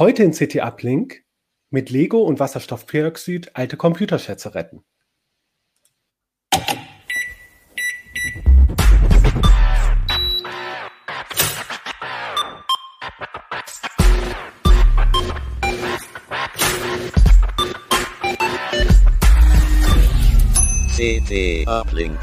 [0.00, 1.26] Heute in CT Uplink
[1.68, 4.82] mit Lego und Wasserstoffperoxid alte Computerschätze retten.
[20.96, 22.18] CT Uplink.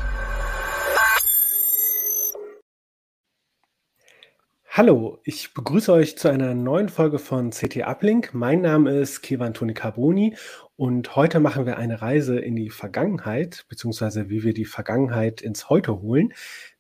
[4.78, 8.36] Hallo, ich begrüße euch zu einer neuen Folge von CT Uplink.
[8.36, 10.38] Mein Name ist Kevan Toni Carboni
[10.76, 15.72] und heute machen wir eine Reise in die Vergangenheit, beziehungsweise wie wir die Vergangenheit ins
[15.72, 16.32] Heute holen.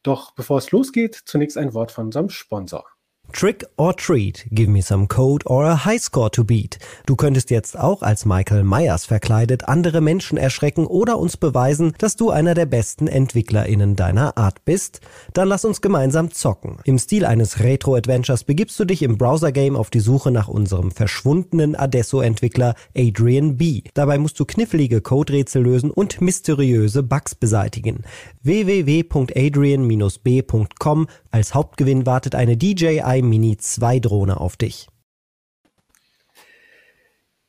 [0.03, 2.85] Doch bevor es losgeht, zunächst ein Wort von unserem Sponsor.
[3.33, 6.79] Trick or treat, give me some code or a high score to beat.
[7.05, 12.15] Du könntest jetzt auch als Michael Myers verkleidet andere Menschen erschrecken oder uns beweisen, dass
[12.15, 15.01] du einer der besten EntwicklerInnen deiner Art bist.
[15.33, 16.77] Dann lass uns gemeinsam zocken.
[16.85, 21.75] Im Stil eines Retro-Adventures begibst du dich im Browser-Game auf die Suche nach unserem verschwundenen
[21.75, 23.81] Adesso-Entwickler Adrian B.
[23.93, 28.03] Dabei musst du knifflige Code-Rätsel lösen und mysteriöse Bugs beseitigen.
[28.41, 34.87] www.adrian-b.com Als Hauptgewinn wartet eine DJI Mini 2 Drohne auf dich.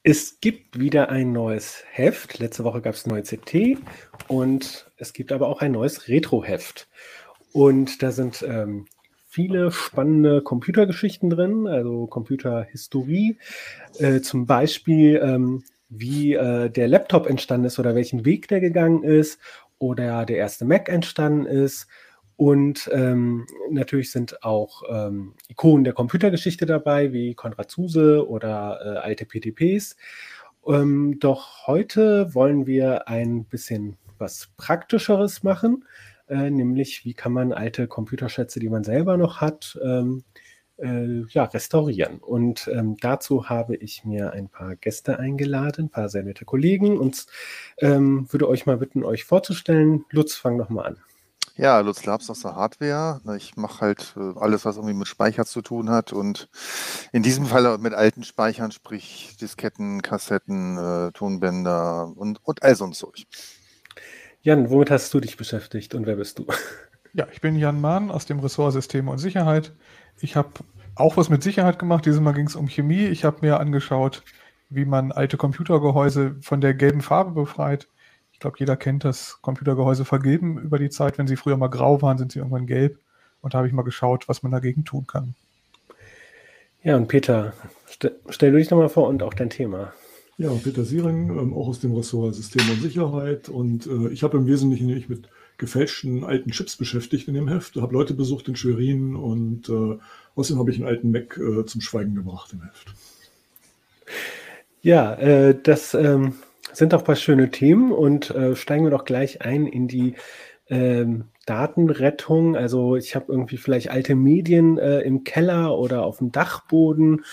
[0.02, 2.38] Es gibt wieder ein neues Heft.
[2.38, 3.78] Letzte Woche gab es neue CT
[4.26, 6.88] und es gibt aber auch ein neues Retro-Heft.
[7.52, 8.86] Und da sind ähm,
[9.28, 13.38] viele spannende Computergeschichten drin, also Computerhistorie.
[13.98, 19.02] Äh, zum Beispiel, ähm, wie äh, der Laptop entstanden ist oder welchen Weg der gegangen
[19.02, 19.38] ist
[19.78, 21.86] oder der erste Mac entstanden ist
[22.38, 28.98] und ähm, natürlich sind auch ähm, Ikonen der Computergeschichte dabei, wie Konrad Zuse oder äh,
[29.00, 29.96] alte PTPs.
[30.64, 35.84] Ähm, doch heute wollen wir ein bisschen was Praktischeres machen,
[36.28, 40.22] äh, nämlich wie kann man alte Computerschätze, die man selber noch hat, ähm,
[40.76, 42.18] äh, ja, restaurieren.
[42.18, 46.98] Und ähm, dazu habe ich mir ein paar Gäste eingeladen, ein paar sehr nette Kollegen
[46.98, 47.26] und
[47.78, 50.04] ähm, würde euch mal bitten, euch vorzustellen.
[50.10, 50.98] Lutz, fang noch mal an.
[51.58, 53.20] Ja, Lutz Labs aus der Hardware.
[53.36, 56.48] Ich mache halt äh, alles, was irgendwie mit Speicher zu tun hat und
[57.10, 62.84] in diesem Fall mit alten Speichern, sprich Disketten, Kassetten, äh, Tonbänder und, und all so
[62.84, 63.24] ein Zeug.
[64.40, 66.46] Jan, womit hast du dich beschäftigt und wer bist du?
[67.14, 69.72] Ja, ich bin Jan Mahn aus dem Ressort Systeme und Sicherheit.
[70.20, 70.50] Ich habe
[70.94, 72.04] auch was mit Sicherheit gemacht.
[72.04, 73.06] Dieses Mal ging es um Chemie.
[73.06, 74.22] Ich habe mir angeschaut,
[74.68, 77.88] wie man alte Computergehäuse von der gelben Farbe befreit
[78.38, 81.18] ich glaube, jeder kennt das Computergehäuse vergilben über die Zeit.
[81.18, 82.96] Wenn sie früher mal grau waren, sind sie irgendwann gelb.
[83.40, 85.34] Und da habe ich mal geschaut, was man dagegen tun kann.
[86.84, 87.52] Ja, und Peter,
[87.90, 89.92] st stell du dich nochmal vor und auch dein Thema.
[90.36, 93.48] Ja, Peter Siering, ähm, auch aus dem Ressort System und Sicherheit.
[93.48, 97.74] Und äh, ich habe im Wesentlichen mich mit gefälschten alten Chips beschäftigt in dem Heft.
[97.74, 99.98] Ich habe Leute besucht in Schwerin und äh,
[100.36, 102.94] außerdem habe ich einen alten Mac äh, zum Schweigen gebracht im Heft.
[104.80, 106.34] Ja, äh, das ähm,
[106.72, 110.14] sind doch ein paar schöne Themen und äh, steigen wir doch gleich ein in die
[110.68, 112.56] ähm, Datenrettung.
[112.56, 117.24] Also ich habe irgendwie vielleicht alte Medien äh, im Keller oder auf dem Dachboden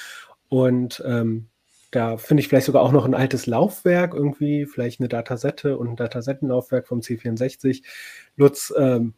[0.50, 1.47] und ähm,
[1.91, 5.90] da finde ich vielleicht sogar auch noch ein altes Laufwerk irgendwie, vielleicht eine Datasette und
[5.90, 7.84] ein Datasettenlaufwerk vom C64.
[8.35, 9.13] Lutz, ähm,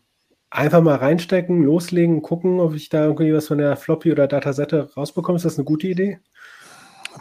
[0.50, 4.94] einfach mal reinstecken, loslegen, gucken, ob ich da irgendwie was von der Floppy oder Datasette
[4.96, 5.38] rausbekomme.
[5.38, 6.20] Ist das eine gute Idee?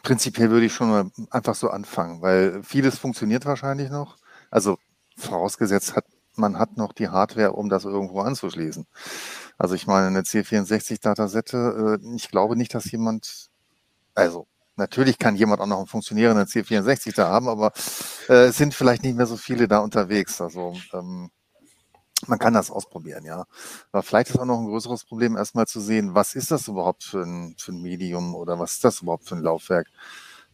[0.03, 4.17] Prinzipiell würde ich schon mal einfach so anfangen, weil vieles funktioniert wahrscheinlich noch.
[4.51, 4.79] Also
[5.17, 8.87] vorausgesetzt hat, man hat noch die Hardware, um das irgendwo anzuschließen.
[9.59, 13.49] Also ich meine, eine C64-Datasette, äh, ich glaube nicht, dass jemand,
[14.15, 14.47] also
[14.77, 17.73] natürlich kann jemand auch noch einen funktionierenden C64 da haben, aber
[18.29, 20.41] äh, es sind vielleicht nicht mehr so viele da unterwegs.
[20.41, 21.31] Also ähm,
[22.27, 23.47] man kann das ausprobieren, ja.
[23.93, 27.05] Aber vielleicht ist auch noch ein größeres Problem, erstmal zu sehen, was ist das überhaupt
[27.05, 29.89] für ein, für ein Medium oder was ist das überhaupt für ein Laufwerk?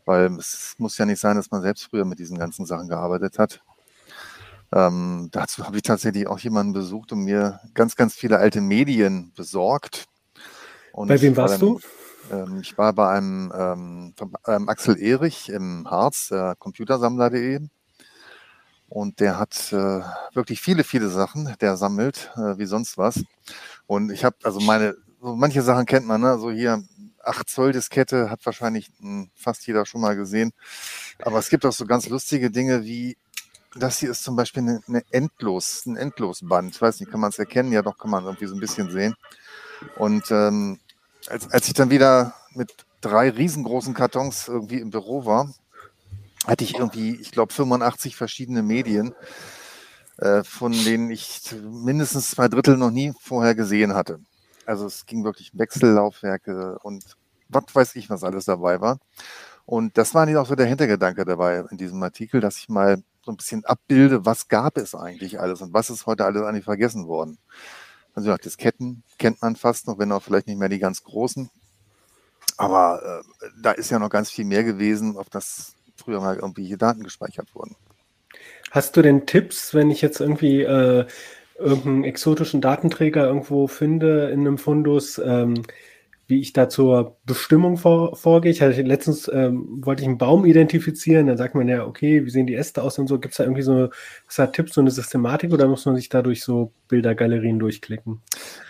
[0.04, 3.38] Weil es muss ja nicht sein, dass man selbst früher mit diesen ganzen Sachen gearbeitet
[3.38, 3.62] hat.
[4.72, 9.32] Ähm, dazu habe ich tatsächlich auch jemanden besucht und mir ganz, ganz viele alte Medien
[9.36, 10.06] besorgt.
[10.92, 11.80] Und bei wem warst war dann,
[12.40, 12.52] du?
[12.52, 14.14] Ähm, ich war bei einem ähm,
[14.46, 17.60] ähm, Axel Erich im Harz, äh, computersammler.de.
[18.92, 20.02] Und der hat äh,
[20.34, 23.24] wirklich viele, viele Sachen, der sammelt, äh, wie sonst was.
[23.86, 26.38] Und ich habe, also meine, so manche Sachen kennt man, ne?
[26.38, 26.84] So hier
[27.24, 30.52] 8 Zoll Diskette hat wahrscheinlich mh, hm, fast jeder schon mal gesehen.
[31.22, 33.16] Aber es gibt auch so ganz lustige Dinge wie,
[33.74, 36.74] das hier ist zum Beispiel eine, eine Endlos, ein Endlosband.
[36.74, 37.72] Ich weiß nicht, kann man es erkennen?
[37.72, 39.14] Ja, doch, kann man irgendwie so ein bisschen sehen.
[39.96, 40.78] Und ähm,
[41.28, 45.48] als, als ich dann wieder mit drei riesengroßen Kartons irgendwie im Büro war,
[46.46, 49.14] hatte ich irgendwie, ich glaube, 85 verschiedene Medien,
[50.18, 54.20] äh, von denen ich mindestens zwei Drittel noch nie vorher gesehen hatte.
[54.66, 57.04] Also es ging wirklich Wechsellaufwerke und
[57.48, 58.98] was weiß ich, was alles dabei war.
[59.66, 63.02] Und das war nicht auch so der Hintergedanke dabei in diesem Artikel, dass ich mal
[63.24, 66.64] so ein bisschen abbilde, was gab es eigentlich alles und was ist heute alles eigentlich
[66.64, 67.38] vergessen worden.
[68.14, 71.50] Also ja, Disketten kennt man fast noch, wenn auch vielleicht nicht mehr die ganz großen.
[72.56, 76.64] Aber äh, da ist ja noch ganz viel mehr gewesen, auf das früher mal irgendwie
[76.64, 77.76] hier Daten gespeichert wurden.
[78.70, 81.06] Hast du denn Tipps, wenn ich jetzt irgendwie äh,
[81.58, 85.62] irgendeinen exotischen Datenträger irgendwo finde in einem Fundus, ähm,
[86.26, 88.52] wie ich da zur Bestimmung vor, vorgehe.
[88.52, 92.30] Ich hatte letztens ähm, wollte ich einen Baum identifizieren, dann sagt man ja, okay, wie
[92.30, 93.18] sehen die Äste aus und so.
[93.18, 93.90] Gibt es da irgendwie so,
[94.38, 98.22] hat Tipps, so eine Systematik oder muss man sich da durch so Bildergalerien durchklicken?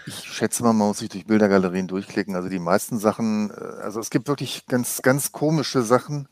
[0.06, 2.34] Ich schätze mal, man muss sich durch Bildergalerien durchklicken.
[2.34, 6.28] Also die meisten Sachen, äh, also es gibt wirklich ganz, ganz komische Sachen.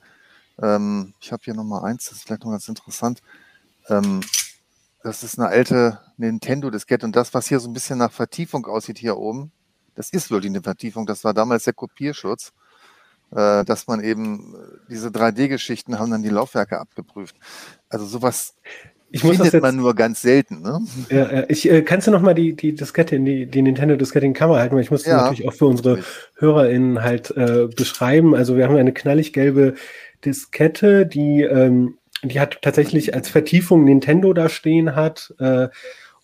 [0.61, 3.23] Ähm, ich habe hier nochmal eins, das ist vielleicht noch ganz interessant.
[3.89, 4.21] Ähm,
[5.03, 8.99] das ist eine alte Nintendo-Diskette und das, was hier so ein bisschen nach Vertiefung aussieht
[8.99, 9.53] hier oben,
[9.95, 11.07] das ist wirklich eine Vertiefung.
[11.07, 12.53] Das war damals der Kopierschutz,
[13.33, 14.59] äh, dass man eben äh,
[14.91, 17.37] diese 3D-Geschichten haben dann die Laufwerke abgeprüft.
[17.89, 18.55] Also sowas
[19.11, 20.63] ich muss findet jetzt, man nur ganz selten.
[20.63, 20.81] Ne?
[21.11, 24.35] Ja, ich, äh, kannst du noch mal die, die Diskette in die, die Nintendo-Diskette in
[24.35, 24.77] die Kamera halten?
[24.77, 26.01] Weil ich muss ja, natürlich auch für unsere.
[26.41, 28.35] HörerInnen halt äh, beschreiben.
[28.35, 29.75] Also wir haben eine knallig gelbe
[30.25, 35.35] Diskette, die, ähm, die hat tatsächlich als Vertiefung Nintendo da stehen hat.
[35.39, 35.69] Äh,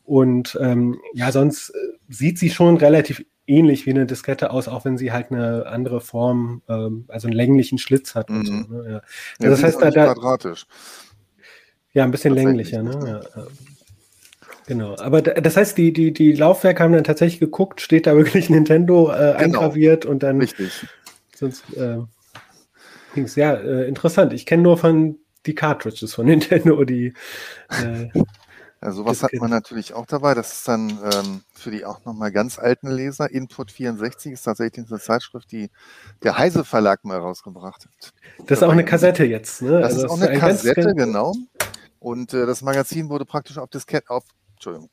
[0.05, 1.75] und ähm, ja, sonst äh,
[2.09, 6.00] sieht sie schon relativ ähnlich wie eine Diskette aus, auch wenn sie halt eine andere
[6.00, 8.31] Form, ähm, also einen länglichen Schlitz hat.
[8.31, 8.44] Mhm.
[8.44, 8.85] So, ne?
[8.85, 8.93] ja.
[9.41, 9.50] ja.
[9.50, 10.67] das heißt, da, da, quadratisch.
[11.96, 12.82] Ja, ein bisschen länglicher.
[12.82, 13.22] Ne?
[13.34, 13.46] Ja,
[14.66, 18.50] Genau, aber das heißt, die, die, die Laufwerke haben dann tatsächlich geguckt, steht da wirklich
[18.50, 19.37] Nintendo äh, genau.
[19.38, 20.38] eingraviert und dann.
[20.38, 20.87] Richtig.
[21.34, 21.98] Sonst äh,
[23.14, 23.34] ging's.
[23.37, 24.34] Ja, äh, interessant.
[24.34, 27.14] Ich kenne nur von die Cartridges von Nintendo, die.
[27.70, 28.08] Äh,
[28.82, 30.34] ja, sowas hat man natürlich auch dabei.
[30.34, 33.31] Das ist dann ähm, für die auch nochmal ganz alten Leser.
[33.31, 35.70] Input 64 ist tatsächlich eine Zeitschrift, die
[36.22, 38.12] der Heise Verlag mal rausgebracht hat.
[38.46, 39.81] Das ist auch eine Kassette jetzt, ne?
[39.81, 41.32] Das also ist auch eine Kassette, ganz, genau.
[42.06, 44.23] Und äh, das Magazin wurde praktisch auf Diskette, auf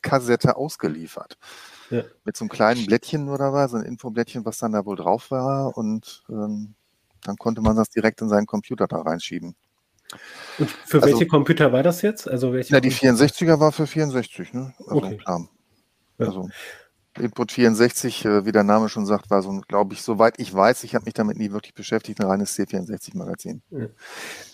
[0.01, 1.37] Kassette ausgeliefert.
[1.91, 2.05] Ja.
[2.25, 5.29] Mit so einem kleinen Blättchen nur dabei, so ein Infoblättchen, was dann da wohl drauf
[5.29, 5.77] war.
[5.77, 6.73] Und ähm,
[7.21, 9.55] dann konnte man das direkt in seinen Computer da reinschieben.
[10.57, 12.27] Und für also, welche Computer war das jetzt?
[12.27, 14.73] Also welche ja, die 64er war für 64, ne?
[14.79, 15.17] Also okay.
[15.17, 15.47] klar.
[16.17, 16.25] Ja.
[16.25, 16.49] Also
[17.19, 20.53] Input 64, äh, wie der Name schon sagt, war so ein, glaube ich, soweit ich
[20.53, 23.61] weiß, ich habe mich damit nie wirklich beschäftigt, ein reines C64-Magazin.
[23.71, 23.87] Ja.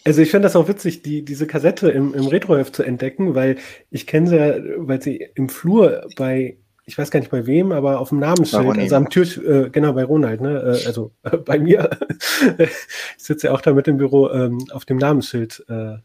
[0.05, 3.57] Also ich finde das auch witzig, die, diese Kassette im, im Retroheft zu entdecken, weil
[3.89, 6.57] ich kenne sie ja, weil sie im Flur bei
[6.89, 9.93] ich weiß gar nicht bei wem, aber auf dem Namensschild, also am Tür, äh, genau,
[9.93, 10.59] bei Ronald, ne?
[10.59, 11.87] Äh, also äh, bei mir.
[12.57, 15.97] ich sitze ja auch da mit dem Büro ähm, auf dem Namensschild, äh,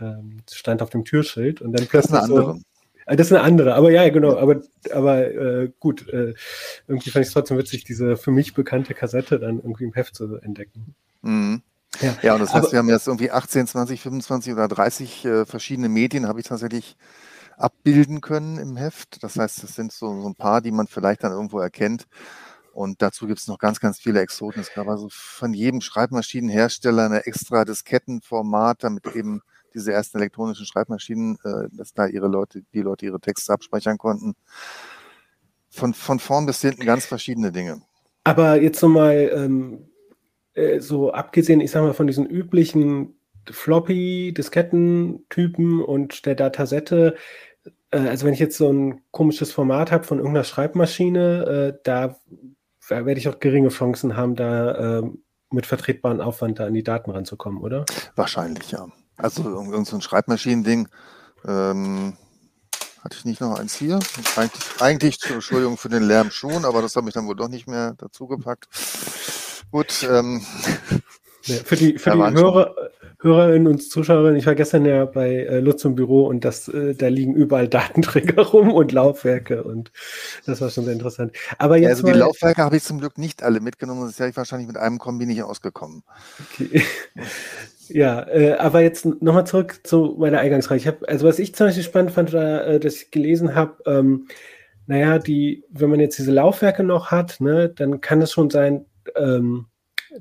[0.00, 2.18] ähm, stand auf dem Türschild und dann plötzlich.
[2.18, 2.54] Das ist eine andere.
[2.54, 2.60] So,
[3.06, 4.62] das ist eine andere, aber ja, genau, aber,
[4.92, 6.34] aber äh, gut, äh,
[6.86, 10.14] irgendwie fand ich es trotzdem witzig, diese für mich bekannte Kassette dann irgendwie im Heft
[10.14, 10.94] zu entdecken.
[11.22, 11.62] Mhm.
[12.00, 12.16] Ja.
[12.22, 15.46] ja, und das heißt, aber, wir haben jetzt irgendwie 18, 20, 25 oder 30 äh,
[15.46, 16.96] verschiedene Medien, habe ich tatsächlich
[17.56, 19.22] abbilden können im Heft.
[19.22, 22.06] Das heißt, es sind so, so ein paar, die man vielleicht dann irgendwo erkennt.
[22.72, 24.60] Und dazu gibt es noch ganz, ganz viele Exoten.
[24.60, 29.42] Es gab also von jedem Schreibmaschinenhersteller eine extra Diskettenformat, damit eben
[29.74, 34.34] diese ersten elektronischen Schreibmaschinen, äh, dass da ihre Leute, die Leute ihre Texte abspeichern konnten.
[35.68, 37.82] Von, von vorn bis hinten ganz verschiedene Dinge.
[38.22, 39.88] Aber jetzt nochmal ähm,
[40.54, 43.18] äh, so abgesehen, ich sag mal, von diesen üblichen
[43.50, 47.16] Floppy-Disketten-Typen und der Datasette,
[47.90, 52.16] äh, also wenn ich jetzt so ein komisches Format habe von irgendeiner Schreibmaschine, äh, da
[52.88, 55.02] werde ich auch geringe Chancen haben, da äh,
[55.50, 57.86] mit vertretbarem Aufwand da an die Daten ranzukommen, oder?
[58.16, 58.88] Wahrscheinlich, ja.
[59.16, 60.88] Also irgendein so Schreibmaschinending.
[61.46, 62.16] Ähm,
[63.02, 63.98] hatte ich nicht noch eins hier?
[64.36, 67.66] Eigentlich, eigentlich, Entschuldigung für den Lärm schon, aber das habe ich dann wohl doch nicht
[67.68, 68.66] mehr dazu gepackt.
[69.70, 70.08] Gut.
[70.10, 70.42] Ähm,
[71.42, 72.74] ja, für die, für die Hörer,
[73.20, 76.94] Hörerinnen und Zuschauerinnen, ich war gestern ja bei äh, Lutz im Büro und das, äh,
[76.94, 79.92] da liegen überall Datenträger rum und Laufwerke und
[80.46, 81.32] das war schon sehr interessant.
[81.58, 84.30] Aber jetzt ja, also die Laufwerke habe ich zum Glück nicht alle mitgenommen, sonst wäre
[84.30, 86.02] ich wahrscheinlich mit einem Kombi nicht ausgekommen.
[86.52, 86.82] Okay.
[87.88, 90.80] Ja, äh, aber jetzt nochmal zurück zu meiner Eingangsfrage.
[90.80, 93.76] Ich hab, also was ich zum Beispiel spannend fand, war, äh, dass ich gelesen habe,
[93.86, 94.28] ähm,
[94.86, 98.86] naja, die, wenn man jetzt diese Laufwerke noch hat, ne, dann kann es schon sein,
[99.16, 99.66] ähm,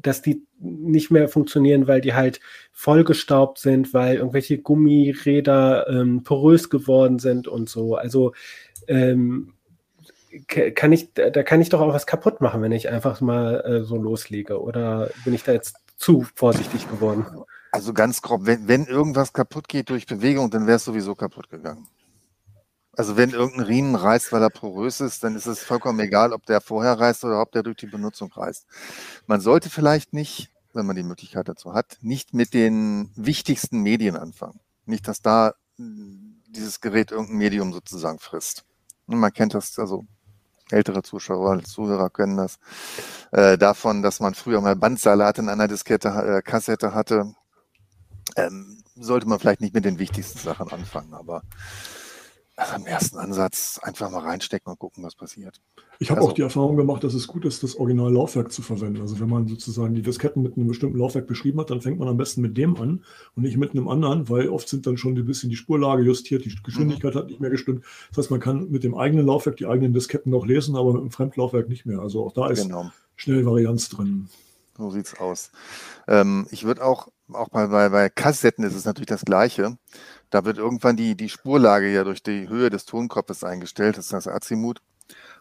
[0.01, 2.39] dass die nicht mehr funktionieren, weil die halt
[2.71, 7.95] vollgestaubt sind, weil irgendwelche Gummiräder ähm, porös geworden sind und so.
[7.95, 8.33] Also
[8.87, 9.53] ähm,
[10.47, 13.83] kann ich, da kann ich doch auch was kaputt machen, wenn ich einfach mal äh,
[13.83, 14.61] so loslege.
[14.61, 17.25] Oder bin ich da jetzt zu vorsichtig geworden?
[17.73, 21.49] Also ganz grob, wenn, wenn irgendwas kaputt geht durch Bewegung, dann wäre es sowieso kaputt
[21.49, 21.87] gegangen.
[22.95, 26.45] Also wenn irgendein Riemen reißt, weil er porös ist, dann ist es vollkommen egal, ob
[26.45, 28.67] der vorher reißt oder ob der durch die Benutzung reißt.
[29.25, 34.15] Man sollte vielleicht nicht wenn man die Möglichkeit dazu hat, nicht mit den wichtigsten Medien
[34.15, 34.59] anfangen.
[34.85, 38.63] Nicht, dass da dieses Gerät irgendein Medium sozusagen frisst.
[39.07, 40.05] Und man kennt das, also
[40.69, 42.59] ältere Zuschauer, Zuhörer können das,
[43.31, 47.35] äh, davon, dass man früher mal Bandsalat in einer Diskette, äh, Kassette hatte.
[48.35, 51.43] Ähm, sollte man vielleicht nicht mit den wichtigsten Sachen anfangen, aber
[52.55, 55.59] also im ersten Ansatz einfach mal reinstecken und gucken, was passiert.
[55.97, 59.01] Ich habe also, auch die Erfahrung gemacht, dass es gut ist, das Original-Laufwerk zu verwenden.
[59.01, 62.07] Also wenn man sozusagen die Disketten mit einem bestimmten Laufwerk beschrieben hat, dann fängt man
[62.07, 63.03] am besten mit dem an
[63.35, 66.45] und nicht mit einem anderen, weil oft sind dann schon ein bisschen die Spurlage justiert,
[66.45, 67.19] die Geschwindigkeit mhm.
[67.19, 67.85] hat nicht mehr gestimmt.
[68.09, 71.01] Das heißt, man kann mit dem eigenen Laufwerk die eigenen Disketten noch lesen, aber mit
[71.01, 71.99] dem Fremdlaufwerk nicht mehr.
[71.99, 72.91] Also auch da ist genau.
[73.15, 74.29] schnell Varianz drin.
[74.77, 75.51] So sieht's aus.
[76.07, 79.77] Ähm, ich würde auch, auch bei, bei, bei Kassetten ist es natürlich das Gleiche.
[80.29, 84.13] Da wird irgendwann die, die Spurlage ja durch die Höhe des Tonkopfes eingestellt, das ist
[84.13, 84.81] das Azimut.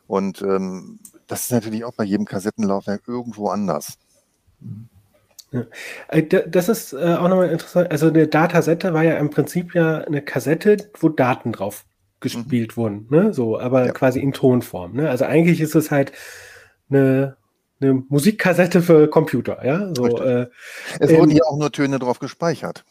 [0.06, 3.98] Und ähm, das ist natürlich auch bei jedem Kassettenlaufwerk irgendwo anders.
[5.50, 5.64] Ja.
[6.08, 7.90] Äh, das ist äh, auch nochmal interessant.
[7.90, 11.84] Also eine Datasette war ja im Prinzip ja eine Kassette, wo Daten drauf
[12.20, 12.80] gespielt mhm.
[12.80, 13.34] wurden, ne?
[13.34, 13.92] So, aber ja.
[13.92, 14.94] quasi in Tonform.
[14.94, 15.10] Ne?
[15.10, 16.12] Also eigentlich ist es halt
[16.88, 17.36] eine
[17.82, 19.92] eine Musikkassette für Computer, ja.
[19.94, 20.48] So, äh,
[21.00, 22.84] es wurden ähm, ja auch nur Töne drauf gespeichert.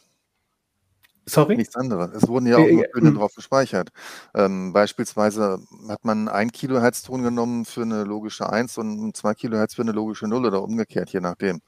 [1.24, 1.56] Sorry?
[1.56, 2.10] Nichts anderes.
[2.14, 3.90] Es wurden ja auch äh, nur Töne äh, drauf gespeichert.
[4.34, 9.82] Ähm, beispielsweise hat man ein Kilohertz-Ton genommen für eine logische 1 und zwei Kilohertz für
[9.82, 11.60] eine logische 0 oder umgekehrt, je nachdem.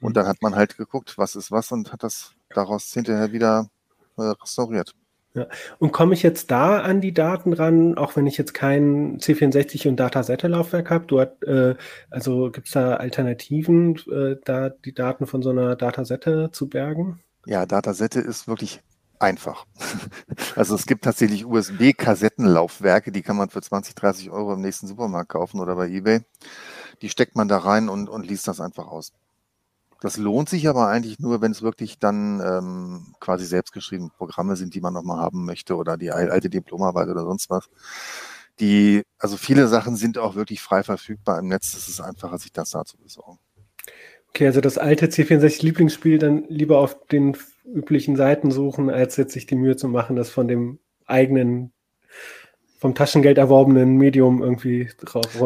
[0.00, 0.14] Und mhm.
[0.14, 3.68] dann hat man halt geguckt, was ist was und hat das daraus hinterher wieder
[4.16, 4.94] äh, restauriert.
[5.34, 5.46] Ja.
[5.78, 9.88] Und komme ich jetzt da an die Daten ran, auch wenn ich jetzt kein C64
[9.88, 11.06] und Datasette-Laufwerk habe?
[11.06, 11.76] Du hat, äh,
[12.10, 17.20] also gibt es da Alternativen, äh, da die Daten von so einer Datasette zu bergen?
[17.46, 18.80] Ja, Datasette ist wirklich
[19.20, 19.66] einfach.
[20.56, 25.30] Also es gibt tatsächlich USB-Kassettenlaufwerke, die kann man für 20, 30 Euro im nächsten Supermarkt
[25.30, 26.20] kaufen oder bei eBay.
[27.02, 29.12] Die steckt man da rein und, und liest das einfach aus.
[30.00, 34.74] Das lohnt sich aber eigentlich nur, wenn es wirklich dann ähm, quasi selbstgeschriebene Programme sind,
[34.74, 37.68] die man nochmal haben möchte oder die alte Diplomarbeit oder sonst was.
[38.60, 41.74] Die, also viele Sachen sind auch wirklich frei verfügbar im Netz.
[41.74, 43.38] Es ist einfacher, sich das da zu besorgen.
[44.28, 49.46] Okay, also das alte C64-Lieblingsspiel dann lieber auf den üblichen Seiten suchen, als jetzt sich
[49.46, 51.72] die Mühe zu machen, das von dem eigenen
[52.80, 54.88] vom Taschengeld erworbenen Medium irgendwie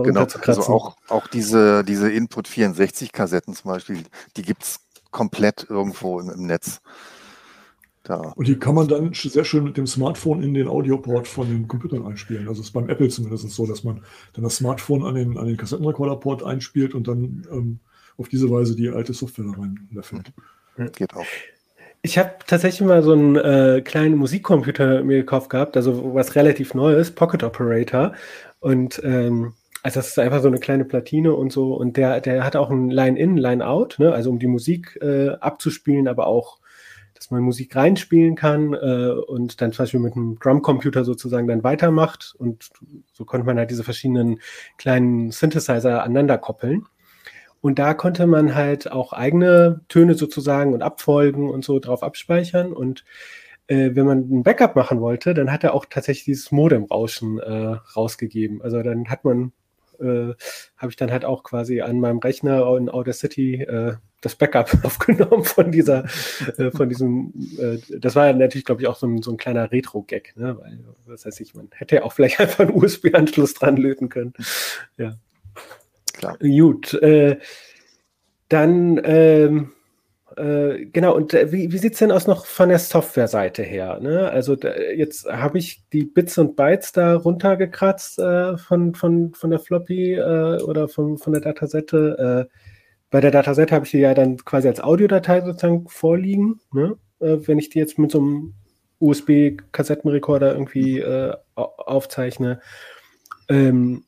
[0.05, 3.99] genau, also auch, auch diese, diese Input 64 Kassetten zum Beispiel,
[4.37, 6.81] die gibt es komplett irgendwo im, im Netz.
[8.05, 8.17] Da.
[8.37, 11.67] Und die kann man dann sehr schön mit dem Smartphone in den Audioport von den
[11.67, 12.47] Computern einspielen.
[12.49, 15.57] Also ist beim Apple zumindest so, dass man dann das Smartphone an den, an den
[15.57, 17.81] Kassettenrekorderport einspielt und dann ähm,
[18.17, 20.33] auf diese Weise die alte Software da rein löffelt.
[20.95, 21.25] Geht auch.
[22.06, 26.75] Ich habe tatsächlich mal so einen äh, kleinen Musikcomputer mir gekauft gehabt, also was relativ
[26.75, 28.12] Neues, Pocket Operator.
[28.61, 31.73] Und ähm, also das ist einfach so eine kleine Platine und so.
[31.73, 34.12] Und der, der hat auch ein Line-In, Line-Out, ne?
[34.12, 36.58] also um die Musik äh, abzuspielen, aber auch,
[37.14, 41.64] dass man Musik reinspielen kann äh, und dann zum Beispiel mit einem Drumcomputer sozusagen dann
[41.64, 42.34] weitermacht.
[42.37, 42.68] Und
[43.14, 44.40] so konnte man halt diese verschiedenen
[44.76, 46.84] kleinen Synthesizer aneinander koppeln.
[47.64, 52.75] Und da konnte man halt auch eigene Töne sozusagen und Abfolgen und so drauf abspeichern.
[52.75, 53.06] Und
[53.68, 57.78] äh, wenn man ein Backup machen wollte, dann hat er auch tatsächlich dieses Modem-Rauschen äh,
[57.97, 58.61] rausgegeben.
[58.61, 59.52] Also dann hat man,
[59.99, 60.35] äh,
[60.76, 65.44] habe ich dann halt auch quasi an meinem Rechner in Audacity äh, das Backup aufgenommen
[65.44, 66.04] von dieser,
[66.59, 69.73] äh, von diesem, äh, das war natürlich, glaube ich, auch so ein, so ein kleiner
[69.73, 70.59] Retro-Gag, ne?
[70.61, 74.35] Weil, was heißt ich, man hätte ja auch vielleicht einfach einen USB-Anschluss dran löten können.
[74.99, 75.14] Ja.
[76.14, 76.38] Klar.
[76.38, 76.94] Gut.
[76.94, 77.38] Äh,
[78.49, 79.73] dann, ähm,
[80.37, 84.00] äh, genau, und äh, wie, wie sieht es denn aus noch von der Software-Seite her?
[84.00, 84.30] Ne?
[84.30, 89.50] Also da, jetzt habe ich die Bits und Bytes da runtergekratzt äh, von, von, von
[89.50, 92.49] der Floppy äh, oder von, von der Datasette.
[92.49, 92.56] Äh,
[93.11, 96.61] bei der Datasette habe ich die ja dann quasi als Audiodatei sozusagen vorliegen.
[96.73, 96.97] Ne?
[97.21, 98.54] wenn ich die jetzt mit so einem
[98.99, 101.02] USB-Kassettenrekorder irgendwie
[101.54, 102.61] aufzeichne.
[103.49, 104.04] Ähm,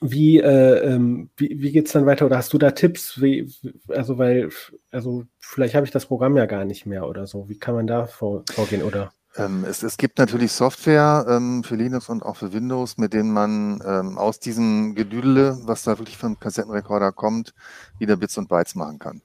[0.00, 2.26] wie, äh, ähm, wie, wie geht es dann weiter?
[2.26, 3.20] Oder hast du da Tipps?
[3.20, 3.52] Wie,
[3.88, 4.50] also, weil,
[4.90, 7.48] also vielleicht habe ich das Programm ja gar nicht mehr oder so.
[7.48, 8.82] Wie kann man da vor, vorgehen?
[8.82, 9.12] Oder?
[9.36, 13.32] Ähm, es, es, gibt natürlich Software ähm, für Linux und auch für Windows, mit denen
[13.32, 17.52] man ähm, aus diesem Gedüdele, was da wirklich vom Kassettenrekorder kommt,
[17.98, 19.22] wieder Bits und Bytes machen kann.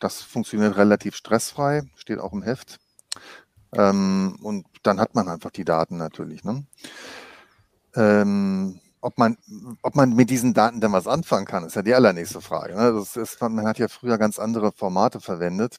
[0.00, 2.78] Das funktioniert relativ stressfrei, steht auch im Heft.
[3.72, 6.44] Ähm, und dann hat man einfach die Daten natürlich.
[6.44, 6.64] Ne?
[7.94, 9.38] Ähm, ob man,
[9.82, 12.74] ob man mit diesen Daten dann was anfangen kann, ist ja die allernächste Frage.
[12.74, 12.92] Ne?
[12.92, 15.76] Das ist, man hat ja früher ganz andere Formate verwendet,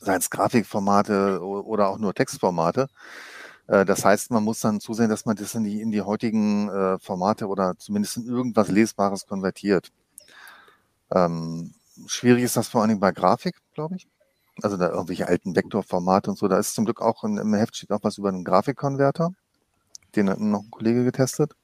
[0.00, 2.88] seien es Grafikformate oder auch nur Textformate.
[3.66, 6.70] Äh, das heißt, man muss dann zusehen, dass man das in die, in die heutigen
[6.70, 9.92] äh, Formate oder zumindest in irgendwas Lesbares konvertiert.
[11.14, 11.74] Ähm,
[12.06, 14.08] schwierig ist das vor allen Dingen bei Grafik, glaube ich.
[14.62, 16.48] Also da irgendwelche alten Vektorformate und so.
[16.48, 19.32] Da ist zum Glück auch im Heft steht auch was über einen Grafikkonverter.
[20.14, 21.54] Den hat noch ein Kollege getestet.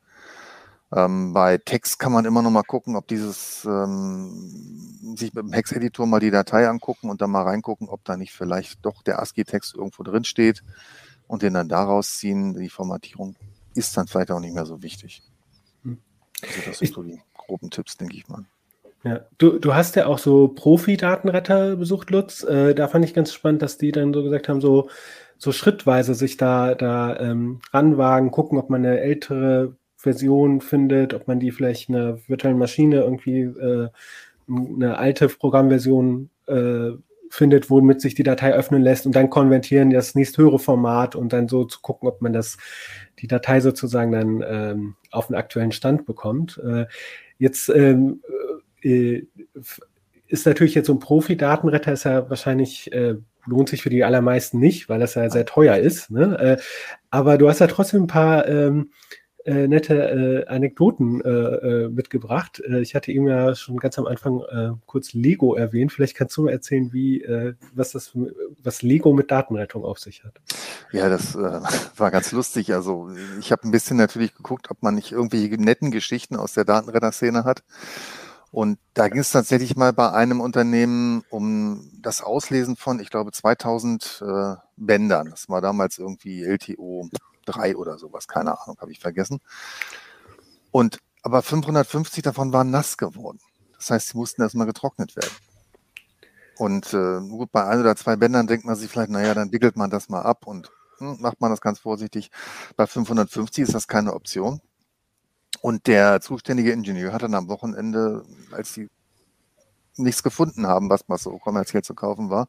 [0.95, 5.53] Ähm, bei Text kann man immer noch mal gucken, ob dieses, ähm, sich mit dem
[5.53, 9.21] Hex-Editor mal die Datei angucken und dann mal reingucken, ob da nicht vielleicht doch der
[9.21, 10.63] ASCII-Text irgendwo drin steht
[11.29, 12.55] und den dann daraus ziehen.
[12.55, 13.37] Die Formatierung
[13.75, 15.23] ist dann vielleicht auch nicht mehr so wichtig.
[15.83, 15.99] Hm.
[16.43, 18.45] Also das sind so die groben Tipps, denke ich mal.
[19.05, 22.45] Ja, du, du hast ja auch so Profi-Datenretter besucht, Lutz.
[22.45, 24.91] Äh, da fand ich ganz spannend, dass die dann so gesagt haben, so,
[25.39, 31.29] so schrittweise sich da, da ähm, ranwagen, gucken, ob man eine ältere Version findet, ob
[31.29, 33.89] man die vielleicht in einer virtuellen Maschine irgendwie äh,
[34.49, 36.91] eine alte Programmversion äh,
[37.31, 41.49] findet, womit sich die Datei öffnen lässt und dann konvertieren das nächsthöhere Format und dann
[41.49, 42.59] so zu gucken, ob man das,
[43.21, 46.61] die Datei sozusagen dann ähm, auf den aktuellen Stand bekommt.
[46.63, 46.87] Äh,
[47.39, 48.23] jetzt ähm,
[48.83, 49.23] äh,
[50.27, 53.15] ist natürlich jetzt so ein Profi-Datenretter ist ja wahrscheinlich äh,
[53.47, 56.11] lohnt sich für die allermeisten nicht, weil das ja sehr teuer ist.
[56.11, 56.39] Ne?
[56.39, 56.63] Äh,
[57.11, 58.93] aber du hast ja trotzdem ein paar ähm,
[59.45, 62.63] äh, nette äh, Anekdoten äh, äh mitgebracht.
[62.67, 65.93] Äh, ich hatte ihm ja schon ganz am Anfang äh, kurz Lego erwähnt.
[65.93, 67.25] Vielleicht kannst du mal erzählen, wie
[67.75, 68.17] was das
[68.63, 70.35] was Lego mit Datenrettung auf sich hat.
[70.93, 71.35] Ja, das
[71.97, 72.73] war ganz lustig.
[72.73, 76.65] Also ich habe ein bisschen natürlich geguckt, ob man nicht irgendwelche netten Geschichten aus der
[76.65, 77.63] Datenretter-Szene hat.
[78.53, 83.33] Und da ging es tatsächlich mal bei einem Unternehmen um das Auslesen von, ich glaube,
[83.33, 85.31] 2000 äh, Bändern.
[85.31, 87.09] Das war damals irgendwie LTO
[87.47, 89.41] drei oder sowas, keine Ahnung, habe ich vergessen.
[90.71, 93.39] Und aber 550 davon waren nass geworden.
[93.77, 95.35] Das heißt, sie mussten erstmal getrocknet werden.
[96.57, 99.77] Und äh, gut, bei ein oder zwei Bändern denkt man sich vielleicht, naja, dann wickelt
[99.77, 102.31] man das mal ab und hm, macht man das ganz vorsichtig.
[102.77, 104.61] Bei 550 ist das keine Option.
[105.61, 108.89] Und der zuständige Ingenieur hat dann am Wochenende, als sie
[109.97, 112.49] nichts gefunden haben, was mal so kommerziell zu kaufen war,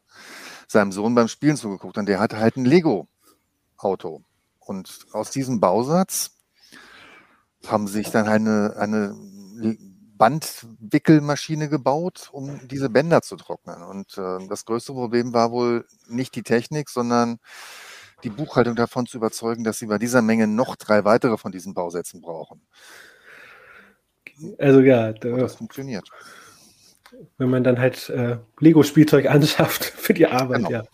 [0.66, 1.98] seinem Sohn beim Spielen zugeguckt.
[1.98, 4.22] Und der hatte halt ein Lego-Auto.
[4.64, 6.32] Und aus diesem Bausatz
[7.66, 9.16] haben sich dann eine, eine
[10.16, 13.82] Bandwickelmaschine gebaut, um diese Bänder zu trocknen.
[13.82, 17.38] Und äh, das größte Problem war wohl nicht die Technik, sondern
[18.22, 21.74] die Buchhaltung davon zu überzeugen, dass sie bei dieser Menge noch drei weitere von diesen
[21.74, 22.62] Bausätzen brauchen.
[24.58, 26.08] Also ja, da, das funktioniert
[27.38, 30.70] wenn man dann halt äh, Lego-Spielzeug anschafft für die Arbeit, genau.
[30.70, 30.84] ja.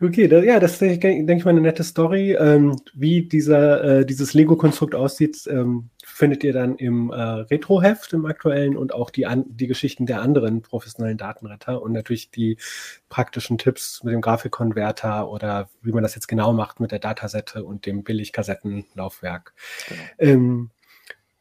[0.00, 2.32] Okay, da, ja, das ist, denke ich mal, eine nette Story.
[2.34, 8.26] Ähm, wie dieser, äh, dieses Lego-Konstrukt aussieht, ähm, findet ihr dann im äh, Retro-Heft, im
[8.26, 12.58] aktuellen und auch die, an, die Geschichten der anderen professionellen Datenretter und natürlich die
[13.08, 17.64] praktischen Tipps mit dem Grafikkonverter oder wie man das jetzt genau macht mit der Datasette
[17.64, 19.54] und dem Billigkassettenlaufwerk.
[19.88, 20.02] Genau.
[20.18, 20.70] Ähm,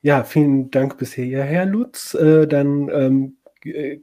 [0.01, 2.13] ja, vielen Dank bisher, Herr Lutz.
[2.13, 3.36] Äh, dann ähm,
[3.73, 4.01] äh,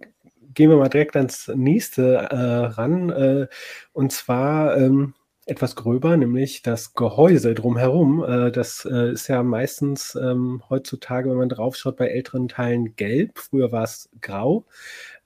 [0.55, 3.11] gehen wir mal direkt ans nächste äh, ran.
[3.11, 3.47] Äh,
[3.93, 5.15] und zwar ähm,
[5.47, 8.25] etwas gröber, nämlich das Gehäuse drumherum.
[8.25, 13.39] Äh, das ist ja meistens ähm, heutzutage, wenn man draufschaut, bei älteren Teilen gelb.
[13.39, 14.65] Früher war es grau.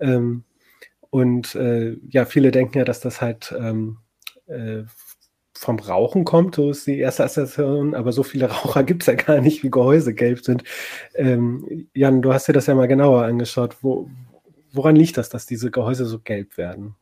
[0.01, 0.45] Ähm,
[1.11, 3.97] und ja, viele denken ja, dass das halt ähm,
[5.59, 9.15] vom Rauchen kommt, so ist die erste Assoziation, aber so viele Raucher gibt es ja
[9.15, 10.65] gar nicht, wie Gehäuse gelb sind.
[11.15, 13.77] Ähm, Jan, du hast dir das ja mal genauer angeschaut.
[13.83, 14.09] Wo,
[14.73, 16.95] woran liegt das, dass diese Gehäuse so gelb werden?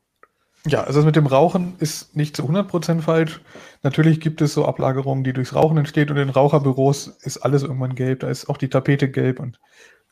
[0.67, 3.41] Ja, also das mit dem Rauchen ist nicht zu 100% falsch.
[3.83, 7.95] Natürlich gibt es so Ablagerungen, die durchs Rauchen entstehen und in Raucherbüros ist alles irgendwann
[7.95, 8.21] gelb.
[8.21, 9.61] Da ist auch die Tapete gelb und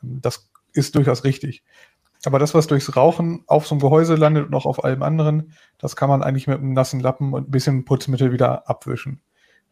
[0.03, 1.65] ähm, das ist durchaus richtig.
[2.25, 5.53] Aber das, was durchs Rauchen auf so einem Gehäuse landet und auch auf allem anderen,
[5.79, 9.21] das kann man eigentlich mit einem nassen Lappen und ein bisschen Putzmittel wieder abwischen.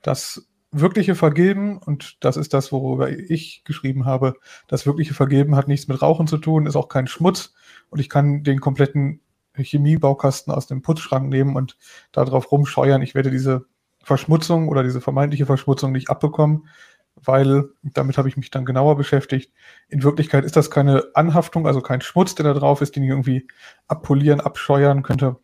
[0.02, 4.34] Das wirkliche Vergeben, und das ist das, worüber ich geschrieben habe,
[4.66, 7.54] das wirkliche Vergeben hat nichts mit Rauchen zu tun, ist auch kein Schmutz,
[7.92, 9.20] und ich kann den kompletten
[9.54, 11.76] Chemiebaukasten aus dem Putzschrank nehmen und
[12.10, 13.02] darauf rumscheuern.
[13.02, 13.66] Ich werde diese
[14.02, 16.68] Verschmutzung oder diese vermeintliche Verschmutzung nicht abbekommen,
[17.16, 19.52] weil damit habe ich mich dann genauer beschäftigt.
[19.88, 23.10] In Wirklichkeit ist das keine Anhaftung, also kein Schmutz, der da drauf ist, den ich
[23.10, 23.46] irgendwie
[23.88, 25.36] abpolieren, abscheuern könnte.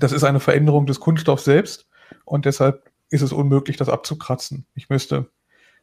[0.00, 1.88] Das ist eine Veränderung des Kunststoffs selbst
[2.24, 4.66] und deshalb ist es unmöglich, das abzukratzen.
[4.74, 5.30] Ich müsste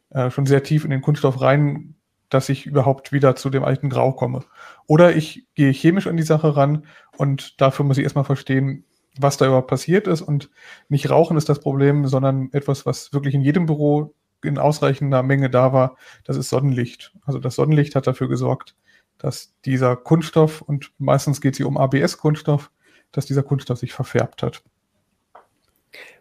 [0.09, 1.95] äh, schon sehr tief in den Kunststoff rein
[2.29, 4.43] dass ich überhaupt wieder zu dem alten Grau komme.
[4.85, 6.85] Oder ich gehe chemisch an die Sache ran
[7.17, 8.83] und dafür muss ich erstmal verstehen,
[9.19, 10.21] was da überhaupt passiert ist.
[10.21, 10.49] Und
[10.89, 14.13] nicht Rauchen ist das Problem, sondern etwas, was wirklich in jedem Büro
[14.43, 17.13] in ausreichender Menge da war, das ist Sonnenlicht.
[17.25, 18.75] Also das Sonnenlicht hat dafür gesorgt,
[19.17, 22.71] dass dieser Kunststoff, und meistens geht es hier um ABS-Kunststoff,
[23.11, 24.63] dass dieser Kunststoff sich verfärbt hat.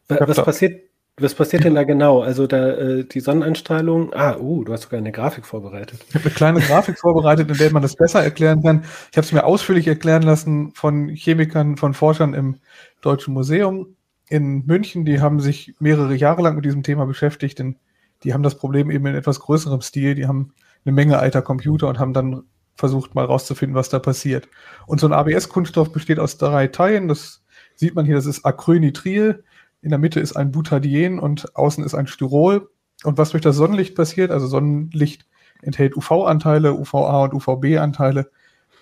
[0.09, 0.88] Was passiert,
[1.19, 2.21] Was passiert denn da genau?
[2.21, 4.13] Also da äh, die Sonneneinstrahlung.
[4.13, 6.05] Ah, uh, du hast sogar eine Grafik vorbereitet.
[6.11, 8.85] Ich habe eine kleine Grafik vorbereitet, in der man das besser erklären kann.
[9.11, 12.57] Ich habe es mir ausführlich erklären lassen von Chemikern, von Forschern im
[13.01, 13.97] Deutschen Museum
[14.29, 15.07] in München.
[15.07, 17.77] Die haben sich mehrere Jahre lang mit diesem Thema beschäftigt, denn
[18.23, 20.17] die haben das Problem eben in etwas größerem Stil.
[20.17, 20.53] Die haben
[20.85, 22.43] eine Menge alter Computer und haben dann
[22.75, 24.49] versucht mal rauszufinden, was da passiert.
[24.87, 27.09] Und so ein ABS-Kunststoff besteht aus drei Teilen.
[27.09, 27.43] Das
[27.75, 29.43] sieht man hier, das ist Acrylnitril
[29.83, 32.69] in der Mitte ist ein Butadien und außen ist ein Styrol.
[33.05, 35.27] Und was durch das Sonnenlicht passiert, also Sonnenlicht
[35.62, 38.31] enthält UV-Anteile, UVA und UVB-Anteile.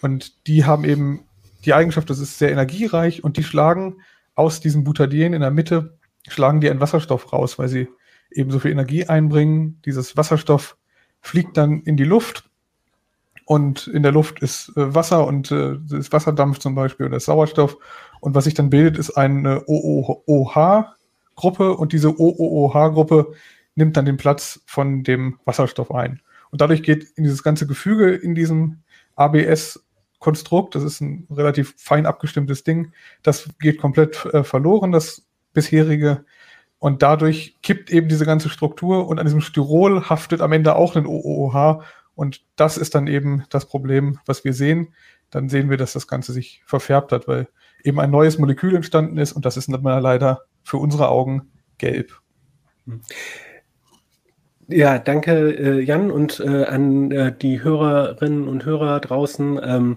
[0.02, 1.24] Und die haben eben
[1.64, 3.96] die Eigenschaft, das ist sehr energiereich und die schlagen
[4.34, 7.88] aus diesem Butadien in der Mitte, schlagen die einen Wasserstoff raus, weil sie
[8.30, 9.80] eben so viel Energie einbringen.
[9.84, 10.76] Dieses Wasserstoff
[11.20, 12.50] fliegt dann in die Luft
[13.46, 17.76] und in der Luft ist äh, Wasser und äh, ist Wasserdampf zum Beispiel oder Sauerstoff.
[18.20, 20.96] Und was sich dann bildet, ist eine OOH-Gruppe
[21.76, 23.34] und diese OOH-Gruppe
[23.74, 26.20] nimmt dann den Platz von dem Wasserstoff ein.
[26.50, 28.82] Und dadurch geht in dieses ganze Gefüge in diesem
[29.16, 36.24] ABS-Konstrukt, das ist ein relativ fein abgestimmtes Ding, das geht komplett äh, verloren, das bisherige.
[36.78, 40.96] Und dadurch kippt eben diese ganze Struktur und an diesem Styrol haftet am Ende auch
[40.96, 41.82] ein OOH
[42.14, 44.94] und das ist dann eben das Problem, was wir sehen.
[45.30, 47.48] Dann sehen wir, dass das Ganze sich verfärbt hat, weil
[47.82, 52.20] eben ein neues Molekül entstanden ist und das ist leider für unsere Augen gelb.
[54.68, 59.60] Ja, danke äh, Jan und äh, an äh, die Hörerinnen und Hörer draußen.
[59.62, 59.96] Ähm,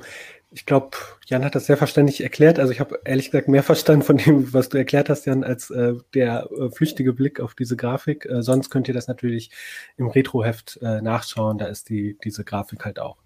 [0.58, 2.58] ich glaube, Jan hat das sehr verständlich erklärt.
[2.58, 5.70] Also ich habe ehrlich gesagt mehr verstanden von dem, was du erklärt hast, Jan, als
[5.70, 8.26] äh, der äh, flüchtige Blick auf diese Grafik.
[8.26, 9.52] Äh, sonst könnt ihr das natürlich
[9.98, 11.60] im Retroheft äh, nachschauen.
[11.60, 13.18] Da ist die, diese Grafik halt auch.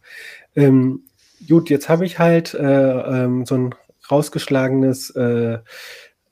[0.58, 1.06] Ähm,
[1.48, 3.76] gut, jetzt habe ich halt äh, ähm, so ein
[4.12, 5.60] rausgeschlagenes äh,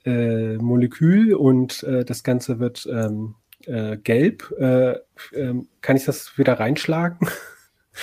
[0.05, 3.35] Molekül und das Ganze wird ähm,
[3.65, 4.51] äh, gelb.
[4.57, 4.91] Äh,
[5.33, 7.29] äh, kann ich das wieder reinschlagen?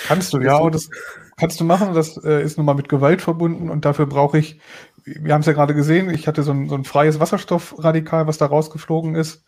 [0.05, 0.89] Kannst du, ja, und das
[1.37, 1.93] kannst du machen.
[1.93, 4.59] Das äh, ist nun mal mit Gewalt verbunden und dafür brauche ich,
[5.05, 8.37] wir haben es ja gerade gesehen, ich hatte so ein, so ein freies Wasserstoffradikal, was
[8.37, 9.45] da rausgeflogen ist.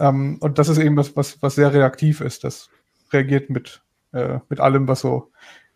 [0.00, 2.42] Ähm, und das ist eben das, was, was sehr reaktiv ist.
[2.42, 2.68] Das
[3.12, 5.30] reagiert mit, äh, mit allem, was so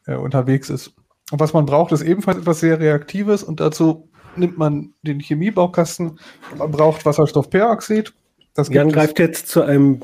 [0.06, 0.94] äh, unterwegs ist.
[1.30, 6.18] Und was man braucht, ist ebenfalls etwas sehr Reaktives und dazu nimmt man den Chemiebaukasten.
[6.56, 8.12] Man braucht Wasserstoffperoxid.
[8.54, 10.00] Das Jan greift jetzt zu einem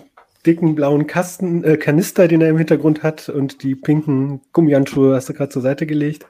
[0.47, 5.29] dicken blauen Kasten, äh, Kanister, den er im Hintergrund hat und die pinken Gummihandschuhe hast
[5.29, 6.27] du gerade zur Seite gelegt.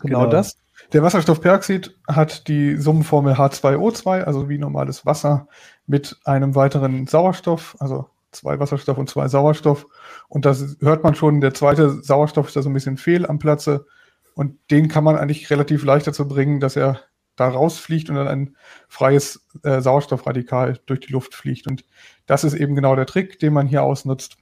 [0.00, 0.56] Genau, genau, das.
[0.92, 5.46] Der Wasserstoffperoxid hat die Summenformel H2O2, also wie normales Wasser,
[5.86, 9.86] mit einem weiteren Sauerstoff, also zwei Wasserstoff und zwei Sauerstoff.
[10.28, 13.38] Und das hört man schon, der zweite Sauerstoff ist da so ein bisschen fehl am
[13.38, 13.86] Platze.
[14.34, 17.00] Und den kann man eigentlich relativ leicht dazu bringen, dass er
[17.40, 18.56] da rausfliegt und dann ein
[18.88, 21.66] freies äh, Sauerstoffradikal durch die Luft fliegt.
[21.66, 21.84] Und
[22.26, 24.36] das ist eben genau der Trick, den man hier ausnutzt.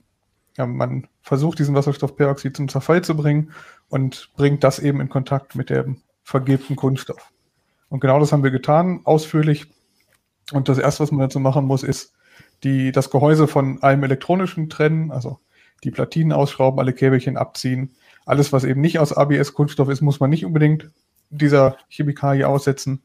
[0.56, 3.52] Ja, man versucht, diesen Wasserstoffperoxid zum Zerfall zu bringen
[3.88, 7.32] und bringt das eben in Kontakt mit dem vergilbten Kunststoff.
[7.88, 9.66] Und genau das haben wir getan, ausführlich.
[10.52, 12.12] Und das erste, was man dazu machen muss, ist
[12.64, 15.38] die, das Gehäuse von allem elektronischen trennen, also
[15.84, 17.94] die Platinen ausschrauben, alle Käbelchen abziehen.
[18.26, 20.90] Alles, was eben nicht aus ABS-Kunststoff ist, muss man nicht unbedingt
[21.30, 23.02] dieser Chemikalie aussetzen.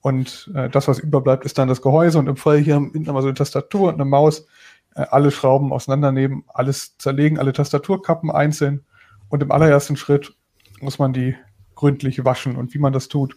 [0.00, 2.18] Und äh, das, was überbleibt, ist dann das Gehäuse.
[2.18, 4.46] Und im Fall hier hinten haben wir so eine Tastatur und eine Maus.
[4.94, 8.84] Äh, alle Schrauben auseinandernehmen, alles zerlegen, alle Tastaturkappen einzeln.
[9.28, 10.34] Und im allerersten Schritt
[10.80, 11.36] muss man die
[11.74, 12.56] gründlich waschen.
[12.56, 13.36] Und wie man das tut,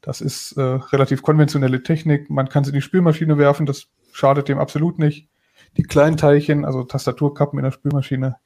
[0.00, 2.30] das ist äh, relativ konventionelle Technik.
[2.30, 5.28] Man kann sie in die Spülmaschine werfen, das schadet dem absolut nicht.
[5.76, 8.36] Die kleinen Teilchen, also Tastaturkappen in der Spülmaschine,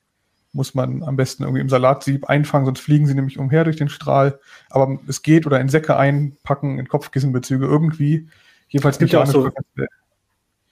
[0.52, 3.88] muss man am besten irgendwie im Salatsieb einfangen, sonst fliegen sie nämlich umher durch den
[3.88, 4.40] Strahl.
[4.70, 8.28] Aber es geht oder in Säcke einpacken, in Kopfkissenbezüge irgendwie.
[8.68, 9.50] Jedenfalls gibt es auch so,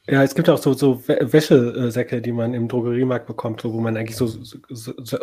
[0.08, 4.16] ja, es gibt auch so, so Wäschesäcke, die man im Drogeriemarkt bekommt, wo man eigentlich
[4.16, 4.62] so, so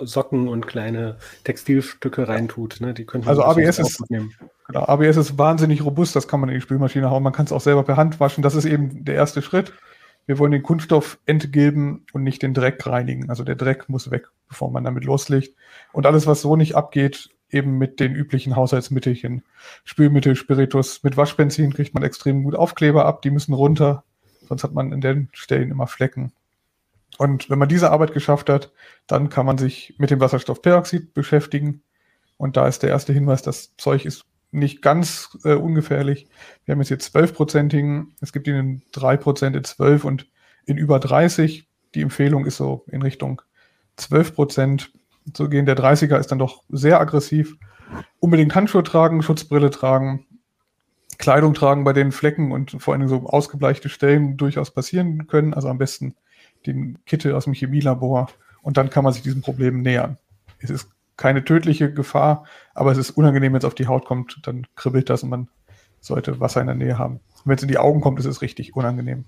[0.05, 2.81] Socken und kleine Textilstücke reintut.
[2.81, 2.93] Ne?
[2.93, 6.61] Die können also ABS ist, genau, ABS ist wahnsinnig robust, das kann man in die
[6.61, 7.23] Spülmaschine hauen.
[7.23, 8.41] Man kann es auch selber per Hand waschen.
[8.41, 9.71] Das ist eben der erste Schritt.
[10.25, 13.29] Wir wollen den Kunststoff entgilben und nicht den Dreck reinigen.
[13.29, 15.55] Also der Dreck muss weg, bevor man damit loslegt.
[15.91, 19.43] Und alles, was so nicht abgeht, eben mit den üblichen Haushaltsmittelchen.
[19.83, 24.03] Spülmittel, Spiritus, mit Waschbenzin kriegt man extrem gut Aufkleber ab, die müssen runter,
[24.47, 26.33] sonst hat man in den Stellen immer Flecken.
[27.17, 28.71] Und wenn man diese Arbeit geschafft hat,
[29.05, 31.83] dann kann man sich mit dem Wasserstoffperoxid beschäftigen.
[32.37, 36.27] Und da ist der erste Hinweis, das Zeug ist nicht ganz äh, ungefährlich.
[36.65, 40.27] Wir haben jetzt hier 12-prozentigen, es gibt ihn in 3% in 12 und
[40.65, 41.67] in über 30.
[41.95, 43.41] Die Empfehlung ist so in Richtung
[43.97, 44.91] 12 Prozent
[45.33, 45.65] zu gehen.
[45.65, 47.57] Der 30er ist dann doch sehr aggressiv.
[48.19, 50.25] Unbedingt Handschuhe tragen, Schutzbrille tragen,
[51.17, 55.53] Kleidung tragen, bei denen Flecken und vor allem so ausgebleichte Stellen durchaus passieren können.
[55.53, 56.15] Also am besten
[56.65, 58.29] den Kittel aus dem Chemielabor
[58.61, 60.17] und dann kann man sich diesem Problem nähern.
[60.59, 64.39] Es ist keine tödliche Gefahr, aber es ist unangenehm, wenn es auf die Haut kommt,
[64.43, 65.47] dann kribbelt das und man
[65.99, 67.19] sollte Wasser in der Nähe haben.
[67.45, 69.25] Wenn es in die Augen kommt, ist es richtig unangenehm.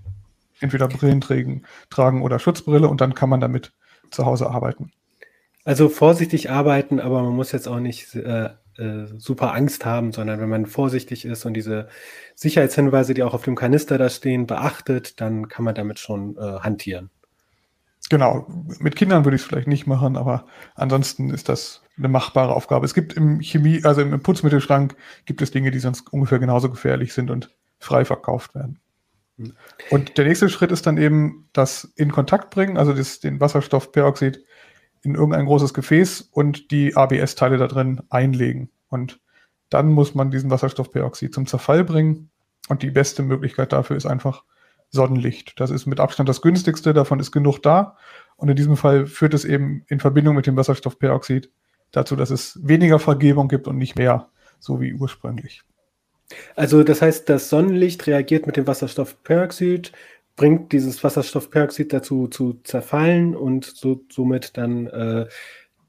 [0.59, 1.21] Entweder Brillen
[1.89, 3.73] tragen, oder Schutzbrille und dann kann man damit
[4.11, 4.91] zu Hause arbeiten.
[5.63, 10.39] Also vorsichtig arbeiten, aber man muss jetzt auch nicht äh, äh, super Angst haben, sondern
[10.39, 11.87] wenn man vorsichtig ist und diese
[12.35, 16.59] Sicherheitshinweise, die auch auf dem Kanister da stehen, beachtet, dann kann man damit schon äh,
[16.59, 17.09] hantieren.
[18.09, 18.45] Genau,
[18.79, 22.85] mit Kindern würde ich es vielleicht nicht machen, aber ansonsten ist das eine machbare Aufgabe.
[22.85, 27.13] Es gibt im Chemie, also im Putzmittelschrank gibt es Dinge, die sonst ungefähr genauso gefährlich
[27.13, 28.79] sind und frei verkauft werden.
[29.37, 29.53] Hm.
[29.89, 34.43] Und der nächste Schritt ist dann eben das in Kontakt bringen, also das, den Wasserstoffperoxid
[35.01, 38.69] in irgendein großes Gefäß und die ABS-Teile da drin einlegen.
[38.87, 39.19] Und
[39.69, 42.29] dann muss man diesen Wasserstoffperoxid zum Zerfall bringen.
[42.69, 44.43] Und die beste Möglichkeit dafür ist einfach
[44.95, 45.59] Sonnenlicht.
[45.59, 47.97] Das ist mit Abstand das günstigste, davon ist genug da.
[48.37, 51.51] Und in diesem Fall führt es eben in Verbindung mit dem Wasserstoffperoxid
[51.91, 54.29] dazu, dass es weniger Vergebung gibt und nicht mehr,
[54.59, 55.61] so wie ursprünglich.
[56.55, 59.91] Also das heißt, das Sonnenlicht reagiert mit dem Wasserstoffperoxid,
[60.35, 65.27] bringt dieses Wasserstoffperoxid dazu zu zerfallen und so, somit dann äh,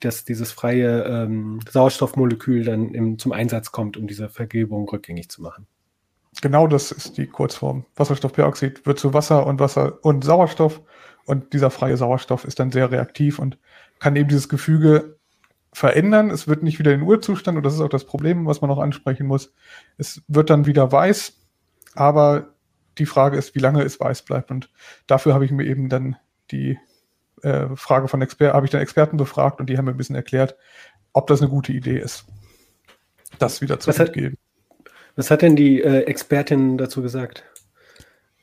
[0.00, 5.42] dass dieses freie ähm, Sauerstoffmolekül dann im, zum Einsatz kommt, um diese Vergebung rückgängig zu
[5.42, 5.66] machen.
[6.42, 7.86] Genau das ist die Kurzform.
[7.96, 10.82] Wasserstoffperoxid wird zu Wasser und Wasser und Sauerstoff
[11.24, 13.58] und dieser freie Sauerstoff ist dann sehr reaktiv und
[13.98, 15.16] kann eben dieses Gefüge
[15.72, 16.30] verändern.
[16.30, 18.70] Es wird nicht wieder in den Urzustand und das ist auch das Problem, was man
[18.70, 19.52] noch ansprechen muss.
[19.98, 21.34] Es wird dann wieder weiß,
[21.94, 22.54] aber
[22.98, 24.70] die Frage ist, wie lange es weiß bleibt und
[25.06, 26.16] dafür habe ich mir eben dann
[26.50, 26.78] die
[27.42, 30.16] äh, Frage von Experten, habe ich dann Experten befragt und die haben mir ein bisschen
[30.16, 30.56] erklärt,
[31.12, 32.26] ob das eine gute Idee ist,
[33.38, 34.36] das wieder zu entgeben.
[35.16, 37.44] Was hat denn die äh, Expertin dazu gesagt?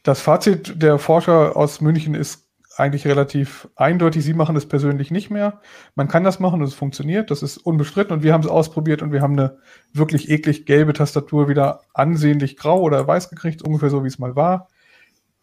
[0.02, 4.24] Das Fazit der Forscher aus München ist eigentlich relativ eindeutig.
[4.24, 5.62] Sie machen es persönlich nicht mehr.
[5.96, 7.30] Man kann das machen und es funktioniert.
[7.30, 9.60] Das ist unbestritten und wir haben es ausprobiert und wir haben eine
[9.94, 14.36] wirklich eklig gelbe Tastatur wieder ansehnlich grau oder weiß gekriegt, ungefähr so wie es mal
[14.36, 14.68] war.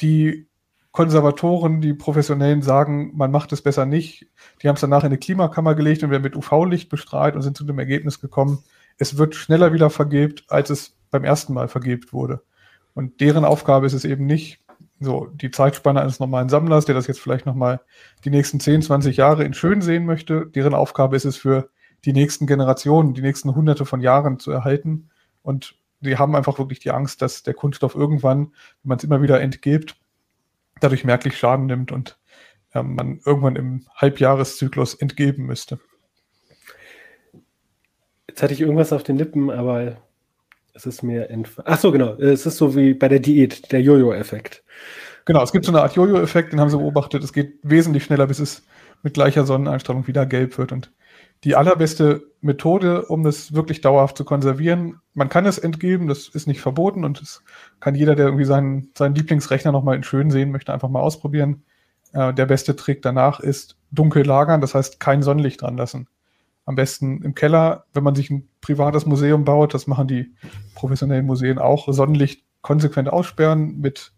[0.01, 0.49] Die
[0.91, 4.27] Konservatoren, die Professionellen sagen, man macht es besser nicht.
[4.61, 7.57] Die haben es danach in eine Klimakammer gelegt und werden mit UV-Licht bestrahlt und sind
[7.57, 8.65] zu dem Ergebnis gekommen,
[8.99, 12.43] es wird schneller wieder vergebt, als es beim ersten Mal vergebt wurde.
[12.95, 14.61] Und deren Aufgabe ist es eben nicht,
[15.01, 17.81] so die Zeitspanne eines normalen Sammlers, der das jetzt vielleicht nochmal
[18.25, 21.71] die nächsten 10, 20 Jahre in schön sehen möchte, deren Aufgabe ist es für
[22.05, 25.09] die nächsten Generationen, die nächsten hunderte von Jahren zu erhalten.
[25.43, 29.23] Und die haben einfach wirklich die Angst, dass der Kunststoff irgendwann, wenn man es immer
[29.23, 29.97] wieder entgebt,
[30.81, 32.19] dadurch merklich Schaden nimmt und
[32.73, 35.79] äh, man irgendwann im Halbjahreszyklus entgeben müsste.
[38.29, 39.97] Jetzt hatte ich irgendwas auf den Lippen, aber
[40.87, 41.69] es ist mir entfallen.
[41.71, 42.15] Ach so, genau.
[42.15, 44.63] Es ist so wie bei der Diät, der Jojo-Effekt.
[45.27, 47.23] Genau, es gibt so eine Art Jojo-Effekt, den haben sie beobachtet.
[47.23, 48.63] Es geht wesentlich schneller, bis es
[49.03, 50.73] mit gleicher Sonneneinstrahlung wieder gelb wird.
[50.73, 50.91] Und
[51.45, 56.47] die allerbeste Methode, um das wirklich dauerhaft zu konservieren, man kann es entgeben, das ist
[56.47, 57.43] nicht verboten und es
[57.81, 61.63] kann jeder, der irgendwie seinen, seinen Lieblingsrechner nochmal in schön sehen möchte, einfach mal ausprobieren.
[62.13, 66.09] Äh, der beste Trick danach ist dunkel lagern, das heißt kein Sonnenlicht dran lassen
[66.71, 70.33] am besten im Keller, wenn man sich ein privates Museum baut, das machen die
[70.77, 74.13] professionellen Museen auch, Sonnenlicht konsequent aussperren mit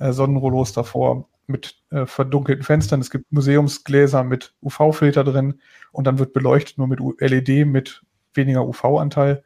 [0.00, 3.00] äh, Sonnenrollos davor, mit äh, verdunkelten Fenstern.
[3.00, 5.60] Es gibt Museumsgläser mit UV-Filter drin
[5.92, 8.02] und dann wird beleuchtet nur mit LED mit
[8.34, 9.44] weniger UV-Anteil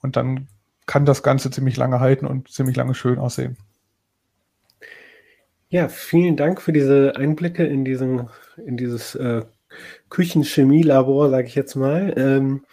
[0.00, 0.46] und dann
[0.86, 3.56] kann das Ganze ziemlich lange halten und ziemlich lange schön aussehen.
[5.70, 8.28] Ja, vielen Dank für diese Einblicke in, diesen,
[8.64, 9.42] in dieses äh,
[10.10, 12.14] Küchenchemielabor, sage ich jetzt mal.
[12.16, 12.64] Ähm,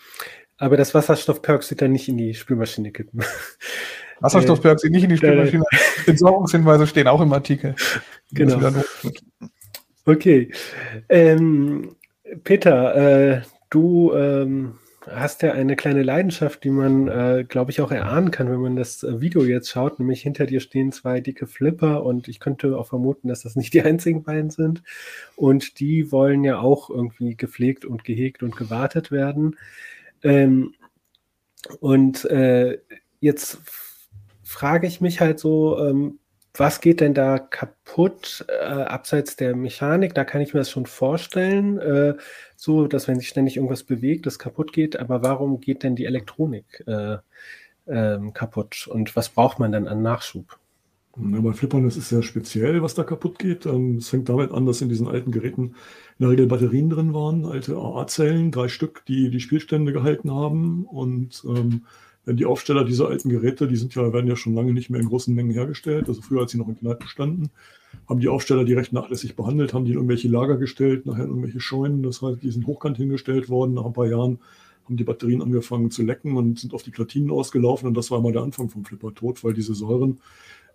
[0.58, 3.24] aber das Wasserstoffperoxid dann nicht in die Spülmaschine kippen.
[4.20, 5.64] Wasserstoffperoxid nicht in die Spülmaschine.
[6.06, 7.76] Entsorgungshinweise stehen auch im Artikel.
[8.32, 8.74] Genau.
[10.06, 10.52] Okay.
[11.10, 11.96] Ähm,
[12.44, 17.92] Peter, äh, du ähm, hast ja eine kleine Leidenschaft, die man, äh, glaube ich, auch
[17.92, 20.00] erahnen kann, wenn man das äh, Video jetzt schaut.
[20.00, 23.74] Nämlich hinter dir stehen zwei dicke Flipper und ich könnte auch vermuten, dass das nicht
[23.74, 24.84] die einzigen beiden sind.
[25.36, 29.58] Und die wollen ja auch irgendwie gepflegt und gehegt und gewartet werden.
[30.24, 30.74] Ähm,
[31.80, 32.80] und äh,
[33.20, 33.60] jetzt
[34.44, 36.20] frage ich mich halt so, ähm,
[36.56, 40.14] was geht denn da kaputt, äh, abseits der Mechanik?
[40.14, 42.16] Da kann ich mir das schon vorstellen, äh,
[42.56, 45.00] so, dass wenn sich ständig irgendwas bewegt, das kaputt geht.
[45.00, 47.18] Aber warum geht denn die Elektronik äh,
[47.88, 48.88] ähm, kaputt?
[48.88, 50.60] Und was braucht man dann an Nachschub?
[51.16, 53.66] Ja, bei Flippern ist es sehr speziell, was da kaputt geht.
[53.66, 55.76] Ähm, es fängt damit an, dass in diesen alten Geräten
[56.18, 60.86] in der Regel Batterien drin waren, alte AA-Zellen, drei Stück, die die Spielstände gehalten haben.
[60.86, 61.86] Und ähm,
[62.26, 65.02] wenn die Aufsteller dieser alten Geräte, die sind ja, werden ja schon lange nicht mehr
[65.02, 67.50] in großen Mengen hergestellt, also früher, als sie noch in Kneipen standen,
[68.08, 71.30] haben die Aufsteller die recht nachlässig behandelt, haben die in irgendwelche Lager gestellt, nachher in
[71.30, 74.40] irgendwelche Scheunen, das heißt, die sind hochkant hingestellt worden, nach ein paar Jahren
[74.86, 78.22] haben die Batterien angefangen zu lecken und sind auf die Platinen ausgelaufen und das war
[78.22, 80.20] mal der Anfang vom Flipper-Tod, weil diese Säuren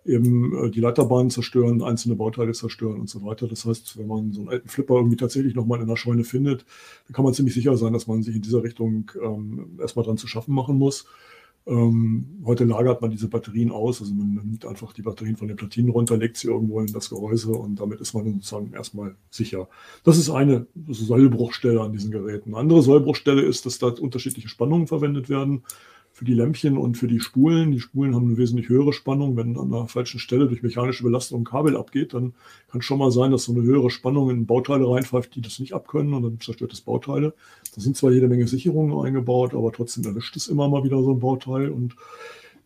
[0.05, 3.47] eben äh, die Leiterbahnen zerstören, einzelne Bauteile zerstören und so weiter.
[3.47, 6.65] Das heißt, wenn man so einen alten Flipper irgendwie tatsächlich nochmal in der Scheune findet,
[7.07, 10.17] dann kann man ziemlich sicher sein, dass man sich in dieser Richtung ähm, erstmal dran
[10.17, 11.05] zu schaffen machen muss.
[11.65, 15.57] Ähm, heute lagert man diese Batterien aus, also man nimmt einfach die Batterien von den
[15.57, 19.69] Platinen runter, legt sie irgendwo in das Gehäuse und damit ist man sozusagen erstmal sicher.
[20.03, 22.49] Das ist eine Sollbruchstelle an diesen Geräten.
[22.49, 25.63] Eine andere Sollbruchstelle ist, dass da unterschiedliche Spannungen verwendet werden
[26.19, 27.71] für die Lämpchen und für die Spulen.
[27.71, 29.37] Die Spulen haben eine wesentlich höhere Spannung.
[29.37, 32.33] Wenn an einer falschen Stelle durch mechanische Belastung ein Kabel abgeht, dann
[32.69, 35.71] kann schon mal sein, dass so eine höhere Spannung in Bauteile reinpfeift, die das nicht
[35.71, 37.33] abkönnen und dann zerstört es Bauteile.
[37.73, 41.13] Da sind zwar jede Menge Sicherungen eingebaut, aber trotzdem erwischt es immer mal wieder so
[41.13, 41.95] ein Bauteil und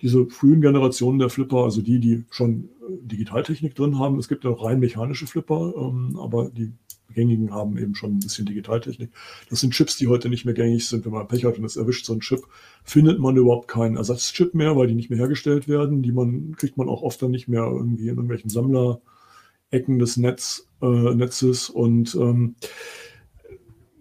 [0.02, 2.70] diese frühen Generationen der Flipper, also die, die schon
[3.04, 6.72] Digitaltechnik drin haben, es gibt ja auch rein mechanische Flipper, ähm, aber die
[7.14, 9.10] gängigen haben eben schon ein bisschen Digitaltechnik.
[9.50, 11.06] Das sind Chips, die heute nicht mehr gängig sind.
[11.06, 12.42] Wenn man Pech hat und es erwischt so ein Chip,
[12.84, 16.02] findet man überhaupt keinen Ersatzchip mehr, weil die nicht mehr hergestellt werden.
[16.02, 20.68] Die man, kriegt man auch oft dann nicht mehr irgendwie in irgendwelchen Sammlerecken des Netz,
[20.82, 22.56] äh, Netzes und ähm,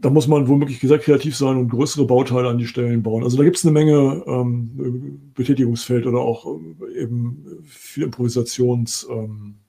[0.02, 3.22] da muss man womöglich sehr kreativ sein und größere Bauteile an die Stellen bauen.
[3.22, 9.06] Also da gibt es eine Menge ähm, Betätigungsfeld oder auch äh, eben viel Improvisations.
[9.08, 9.61] Ähm,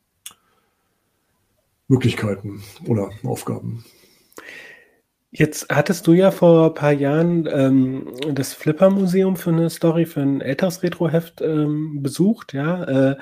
[1.87, 3.83] Möglichkeiten oder Aufgaben.
[5.35, 10.21] Jetzt hattest du ja vor ein paar Jahren ähm, das Flipper-Museum für eine Story, für
[10.21, 12.83] ein älteres Retroheft ähm, besucht, ja.
[12.83, 13.17] Äh,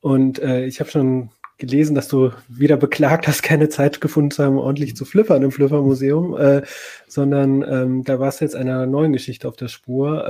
[0.00, 4.42] und äh, ich habe schon gelesen, dass du wieder beklagt hast, keine Zeit gefunden zu
[4.42, 6.62] haben, ordentlich zu flippern im Flipper-Museum, äh,
[7.06, 10.26] sondern ähm, da warst du jetzt einer neuen Geschichte auf der Spur.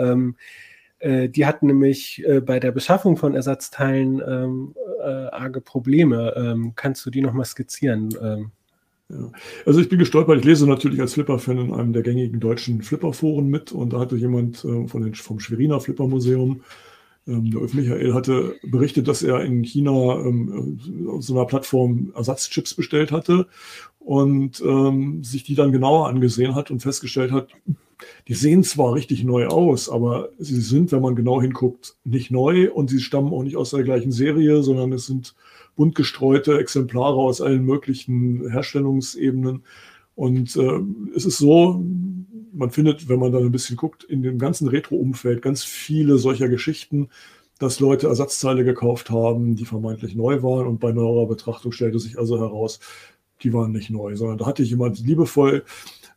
[1.05, 6.33] Äh, die hatten nämlich äh, bei der Beschaffung von Ersatzteilen ähm, äh, arge Probleme.
[6.35, 8.09] Ähm, kannst du die nochmal skizzieren?
[8.23, 8.53] Ähm,
[9.11, 9.31] ja.
[9.67, 13.49] Also ich bin gestolpert, ich lese natürlich als Flipper-Fan in einem der gängigen deutschen Flipper-Foren
[13.49, 16.63] mit und da hatte jemand äh, von den, vom Schweriner Flipper-Museum,
[17.27, 22.15] ähm, der Ulf Michael, hatte berichtet, dass er in China ähm, auf so einer Plattform
[22.17, 23.47] Ersatzchips bestellt hatte
[23.99, 27.49] und ähm, sich die dann genauer angesehen hat und festgestellt hat,
[28.29, 32.71] die sehen zwar richtig neu aus, aber sie sind, wenn man genau hinguckt, nicht neu
[32.71, 35.35] und sie stammen auch nicht aus der gleichen Serie, sondern es sind
[35.77, 39.65] bunt gestreute Exemplare aus allen möglichen Herstellungsebenen.
[40.15, 40.81] Und äh,
[41.17, 41.83] es ist so,
[42.53, 46.49] man findet, wenn man da ein bisschen guckt, in dem ganzen Retro-Umfeld ganz viele solcher
[46.49, 47.09] Geschichten,
[47.59, 50.67] dass Leute Ersatzteile gekauft haben, die vermeintlich neu waren.
[50.67, 52.81] Und bei neuerer Betrachtung stellte sich also heraus,
[53.43, 55.65] die waren nicht neu, sondern da hatte jemand liebevoll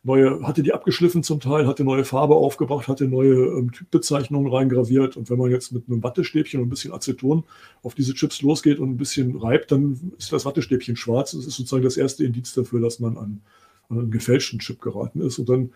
[0.08, 5.16] neue, hatte die abgeschliffen zum Teil, hatte neue Farbe aufgebracht, hatte neue ähm, Typbezeichnungen reingraviert.
[5.16, 7.44] Und wenn man jetzt mit einem Wattestäbchen und ein bisschen Aceton
[7.82, 11.32] auf diese Chips losgeht und ein bisschen reibt, dann ist das Wattestäbchen schwarz.
[11.32, 13.40] Das ist sozusagen das erste Indiz dafür, dass man an,
[13.88, 15.38] an einen gefälschten Chip geraten ist.
[15.38, 15.70] Und dann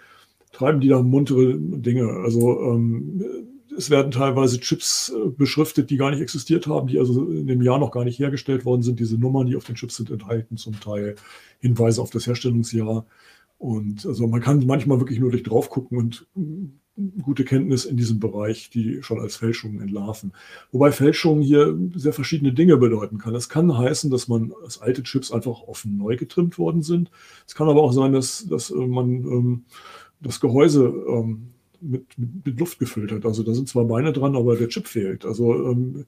[0.51, 2.09] treiben die da muntere Dinge.
[2.25, 3.25] Also ähm,
[3.77, 7.63] es werden teilweise Chips äh, beschriftet, die gar nicht existiert haben, die also in dem
[7.63, 9.01] Jahr noch gar nicht hergestellt worden sind.
[9.01, 11.17] Diese Nummern, die auf den Chips sind, enthalten zum Teil
[11.61, 13.07] Hinweise auf das Herstellungsjahr.
[13.63, 16.27] Und also man kann manchmal wirklich nur durch drauf gucken und
[17.23, 20.33] gute Kenntnis in diesem Bereich, die schon als Fälschungen entlarven.
[20.73, 23.37] Wobei Fälschungen hier sehr verschiedene Dinge bedeuten kann.
[23.37, 27.13] Es kann heißen, dass man dass alte Chips einfach offen neu getrimmt worden sind.
[27.47, 29.65] Es kann aber auch sein, dass, dass äh, man ähm,
[30.21, 33.25] das Gehäuse ähm, mit, mit, mit, Luft gefüllt hat.
[33.25, 35.25] Also da sind zwar Beine dran, aber der Chip fehlt.
[35.25, 36.05] Also ähm,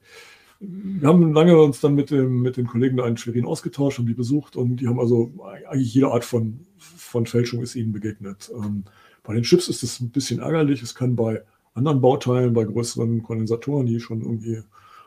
[0.59, 4.07] wir haben lange uns dann mit dem, mit den Kollegen da in Schwerin ausgetauscht, haben
[4.07, 5.33] die besucht und die haben also
[5.67, 6.61] eigentlich jede Art von,
[6.97, 8.51] von Fälschung ist ihnen begegnet.
[8.55, 8.83] Ähm,
[9.23, 10.81] bei den Chips ist es ein bisschen ärgerlich.
[10.81, 11.41] Es kann bei
[11.73, 14.61] anderen Bauteilen, bei größeren Kondensatoren, die schon irgendwie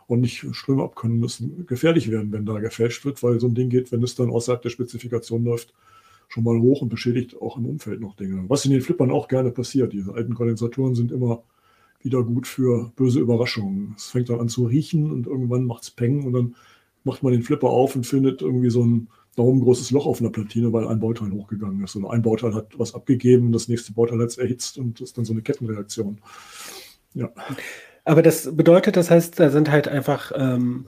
[0.08, 3.92] ordentlich Ströme abkönnen müssen, gefährlich werden, wenn da gefälscht wird, weil so ein Ding geht,
[3.92, 5.74] wenn es dann außerhalb der Spezifikation läuft,
[6.28, 8.44] schon mal hoch und beschädigt auch im Umfeld noch Dinge.
[8.48, 9.92] Was in den Flippern auch gerne passiert.
[9.92, 11.42] Diese alten Kondensatoren sind immer
[12.02, 13.94] wieder gut für böse Überraschungen.
[13.96, 16.54] Es fängt dann an zu riechen und irgendwann macht es Peng und dann
[17.04, 20.72] macht man den Flipper auf und findet irgendwie so ein daumengroßes Loch auf einer Platine,
[20.72, 21.96] weil ein Bauteil hochgegangen ist.
[21.96, 25.18] Und ein Bauteil hat was abgegeben, das nächste Bauteil hat es erhitzt und das ist
[25.18, 26.20] dann so eine Kettenreaktion.
[27.14, 27.30] Ja.
[28.04, 30.86] Aber das bedeutet, das heißt, da sind halt einfach, ähm,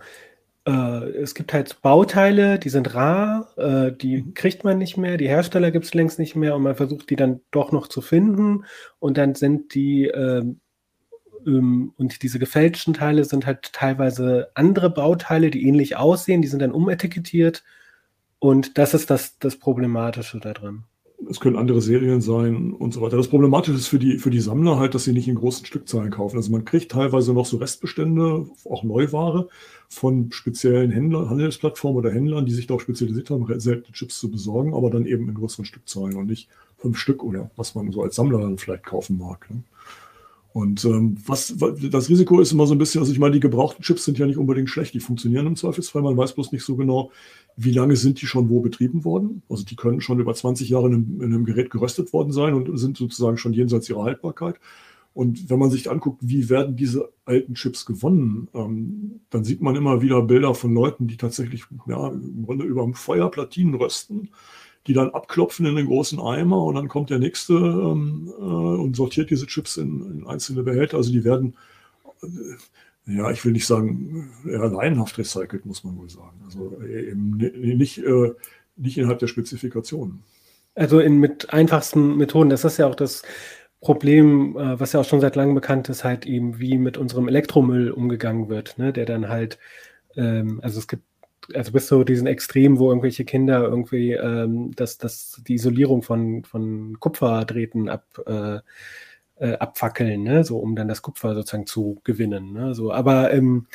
[0.67, 4.35] äh, es gibt halt Bauteile, die sind rar, äh, die mhm.
[4.35, 7.17] kriegt man nicht mehr, die Hersteller gibt es längst nicht mehr und man versucht die
[7.17, 8.65] dann doch noch zu finden
[8.99, 10.45] und dann sind die äh,
[11.47, 16.61] ähm, und diese gefälschten Teile sind halt teilweise andere Bauteile, die ähnlich aussehen, die sind
[16.61, 17.65] dann umetikettiert.
[18.41, 20.85] Und das ist das, das Problematische daran.
[21.29, 23.19] es können andere Serien sein und so weiter.
[23.19, 26.11] Das Problematische ist für die, für die Sammler halt, dass sie nicht in großen Stückzahlen
[26.11, 26.39] kaufen.
[26.39, 29.49] Also man kriegt teilweise noch so Restbestände, auch Neuware
[29.91, 34.73] von speziellen Händlern, Handelsplattformen oder Händlern, die sich darauf spezialisiert haben, seltene Chips zu besorgen,
[34.73, 38.17] aber dann eben in größeren Stückzahlen und nicht fünf Stück oder was man so als
[38.17, 39.51] Sammler dann vielleicht kaufen mag.
[39.51, 39.63] Ne?
[40.53, 43.83] Und ähm, was, das Risiko ist immer so ein bisschen, also ich meine, die gebrauchten
[43.83, 46.75] Chips sind ja nicht unbedingt schlecht, die funktionieren im Zweifelsfall, man weiß bloß nicht so
[46.75, 47.13] genau,
[47.57, 49.43] wie lange sind die schon wo betrieben worden.
[49.49, 52.55] Also die können schon über 20 Jahre in einem, in einem Gerät geröstet worden sein
[52.55, 54.57] und sind sozusagen schon jenseits ihrer Haltbarkeit.
[55.13, 59.77] Und wenn man sich anguckt, wie werden diese alten Chips gewonnen, ähm, dann sieht man
[59.77, 64.31] immer wieder Bilder von Leuten, die tatsächlich ja, im Grunde über dem Feuer Platinen rösten
[64.91, 68.97] die dann abklopfen in den großen Eimer und dann kommt der nächste ähm, äh, und
[68.97, 70.97] sortiert diese Chips in, in, einzelne Behälter.
[70.97, 71.55] Also die werden,
[72.25, 76.41] äh, ja, ich will nicht sagen, eher laienhaft recycelt, muss man wohl sagen.
[76.45, 78.33] Also eben nicht, äh,
[78.75, 80.25] nicht innerhalb der Spezifikationen.
[80.75, 83.23] Also in, mit einfachsten Methoden, das ist ja auch das
[83.81, 87.29] Problem, äh, was ja auch schon seit langem bekannt ist, halt eben, wie mit unserem
[87.29, 88.93] Elektromüll umgegangen wird, ne?
[88.93, 89.61] der dann halt,
[90.17, 91.05] ähm, also es gibt
[91.55, 96.45] also bis zu diesen Extremen, wo irgendwelche Kinder irgendwie ähm, das, das, die Isolierung von,
[96.45, 98.59] von Kupferdrähten ab, äh,
[99.37, 100.45] äh, abfackeln, ne?
[100.45, 102.53] so um dann das Kupfer sozusagen zu gewinnen.
[102.53, 102.75] Ne?
[102.75, 103.67] So, aber ähm,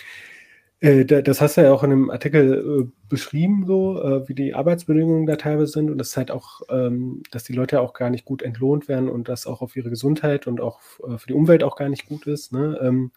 [0.79, 4.53] äh, das hast du ja auch in einem Artikel äh, beschrieben, so äh, wie die
[4.53, 8.09] Arbeitsbedingungen da teilweise sind und das ist halt auch, ähm, dass die Leute auch gar
[8.09, 11.33] nicht gut entlohnt werden und das auch auf ihre Gesundheit und auch äh, für die
[11.33, 12.53] Umwelt auch gar nicht gut ist.
[12.53, 12.77] Ne?
[12.81, 13.11] Ähm,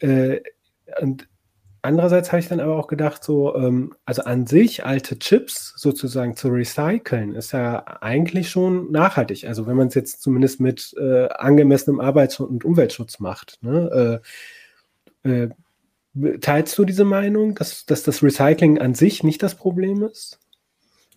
[0.00, 0.40] äh,
[1.00, 1.28] und
[1.84, 6.34] Andererseits habe ich dann aber auch gedacht, so, ähm, also an sich alte Chips sozusagen
[6.34, 9.46] zu recyceln, ist ja eigentlich schon nachhaltig.
[9.46, 13.58] Also wenn man es jetzt zumindest mit äh, angemessenem Arbeits- und Umweltschutz macht.
[13.60, 14.22] Ne?
[15.24, 20.04] Äh, äh, teilst du diese Meinung, dass, dass das Recycling an sich nicht das Problem
[20.04, 20.40] ist?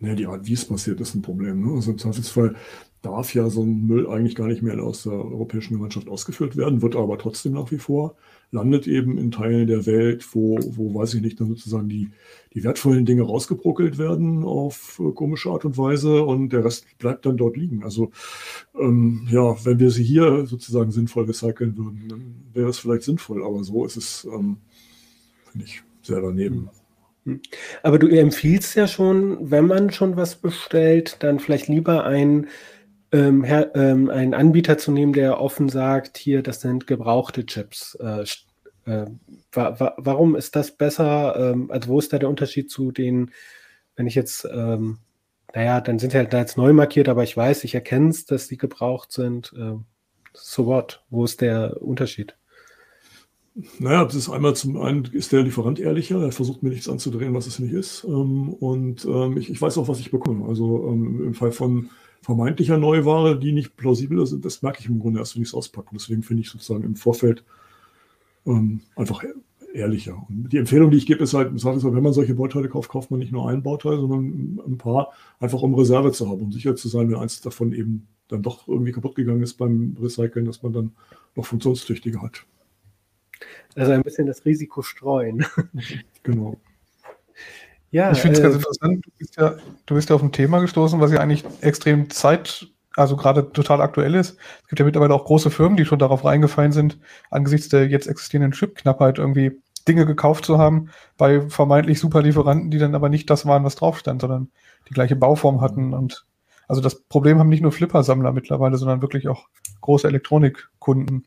[0.01, 1.65] Ja, die Art, wie es passiert, ist ein Problem.
[1.65, 1.75] Ne?
[1.75, 2.55] Also im Zweifelsfall
[3.01, 6.81] darf ja so ein Müll eigentlich gar nicht mehr aus der Europäischen Gemeinschaft ausgeführt werden,
[6.81, 8.15] wird aber trotzdem nach wie vor
[8.51, 12.09] landet eben in Teilen der Welt, wo, wo weiß ich nicht, dann sozusagen die,
[12.53, 17.25] die wertvollen Dinge rausgebruckelt werden auf äh, komische Art und Weise und der Rest bleibt
[17.25, 17.83] dann dort liegen.
[17.83, 18.11] Also
[18.79, 23.43] ähm, ja, wenn wir sie hier sozusagen sinnvoll recyceln würden, dann wäre es vielleicht sinnvoll,
[23.43, 24.57] aber so ist es, ähm,
[25.51, 26.69] finde ich, sehr daneben.
[27.25, 27.41] Hm.
[27.83, 32.47] Aber du empfiehlst ja schon, wenn man schon was bestellt, dann vielleicht lieber ein
[33.11, 37.95] ähm, her, ähm, einen Anbieter zu nehmen, der offen sagt, hier, das sind gebrauchte Chips.
[37.95, 38.23] Äh,
[38.85, 39.05] äh,
[39.51, 41.35] wa wa warum ist das besser?
[41.51, 43.31] Ähm, also wo ist da der Unterschied zu den,
[43.95, 44.99] wenn ich jetzt, ähm,
[45.53, 48.25] naja, dann sind die halt da jetzt neu markiert, aber ich weiß, ich erkenne es,
[48.25, 49.53] dass die gebraucht sind.
[49.57, 49.75] Äh,
[50.33, 51.03] so what?
[51.09, 52.35] Wo ist der Unterschied?
[53.79, 57.33] Naja, das ist einmal zum einen ist der Lieferant ehrlicher, er versucht mir nichts anzudrehen,
[57.33, 58.03] was es nicht ist.
[58.03, 60.47] Ähm, und ähm, ich, ich, weiß auch, was ich bekomme.
[60.47, 61.89] Also ähm, im Fall von
[62.21, 65.53] vermeintlicher Neuware, die nicht plausibel ist, das merke ich im Grunde erst, wenn ich es
[65.53, 65.89] auspacke.
[65.93, 67.43] Deswegen finde ich sozusagen im Vorfeld
[68.45, 69.23] ähm, einfach
[69.73, 70.25] ehrlicher.
[70.27, 73.19] Und die Empfehlung, die ich gebe, ist halt, wenn man solche Bauteile kauft, kauft man
[73.19, 76.87] nicht nur ein Bauteil, sondern ein paar, einfach um Reserve zu haben, um sicher zu
[76.87, 80.73] sein, wenn eins davon eben dann doch irgendwie kaputt gegangen ist beim Recyceln, dass man
[80.73, 80.91] dann
[81.35, 82.45] noch funktionstüchtige hat.
[83.75, 85.45] Also ein bisschen das Risiko streuen.
[86.23, 86.57] genau.
[87.91, 89.05] Ja, ich finde es äh, ganz interessant.
[89.05, 92.67] Du bist, ja, du bist ja auf ein Thema gestoßen, was ja eigentlich extrem Zeit,
[92.95, 94.37] also gerade total aktuell ist.
[94.63, 96.99] Es gibt ja mittlerweile auch große Firmen, die schon darauf reingefallen sind,
[97.31, 102.77] angesichts der jetzt existierenden Chipknappheit irgendwie Dinge gekauft zu haben bei vermeintlich super Lieferanten, die
[102.77, 104.49] dann aber nicht das waren, was drauf stand, sondern
[104.89, 105.93] die gleiche Bauform hatten.
[105.93, 106.25] Und
[106.67, 109.47] also das Problem haben nicht nur Flipper-Sammler mittlerweile, sondern wirklich auch
[109.81, 111.25] große Elektronikkunden.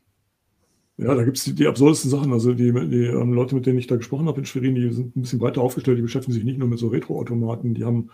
[1.01, 2.31] Ja, da gibt es die, die, absurdesten Sachen.
[2.31, 5.15] Also die, die ähm, Leute, mit denen ich da gesprochen habe in Schwerin, die sind
[5.15, 8.11] ein bisschen breiter aufgestellt, die beschäftigen sich nicht nur mit so Retro-Automaten, die haben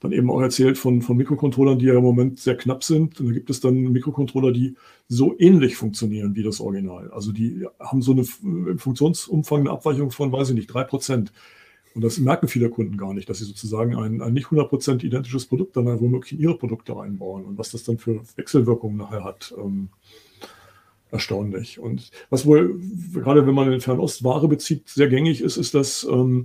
[0.00, 3.20] dann eben auch erzählt von, von Mikrocontrollern, die ja im Moment sehr knapp sind.
[3.20, 4.74] Und da gibt es dann Mikrocontroller, die
[5.08, 7.10] so ähnlich funktionieren wie das Original.
[7.12, 11.32] Also die haben so eine im Funktionsumfang eine Abweichung von, weiß ich nicht, drei Prozent.
[11.94, 15.46] Und das merken viele Kunden gar nicht, dass sie sozusagen ein, ein nicht 100% identisches
[15.46, 19.54] Produkt dann womöglich in ihre Produkte einbauen und was das dann für Wechselwirkungen nachher hat.
[19.56, 19.90] Ähm,
[21.14, 21.78] erstaunlich.
[21.78, 22.78] Und was wohl,
[23.14, 26.44] gerade wenn man in Fernost Ware bezieht, sehr gängig ist, ist, dass, ähm,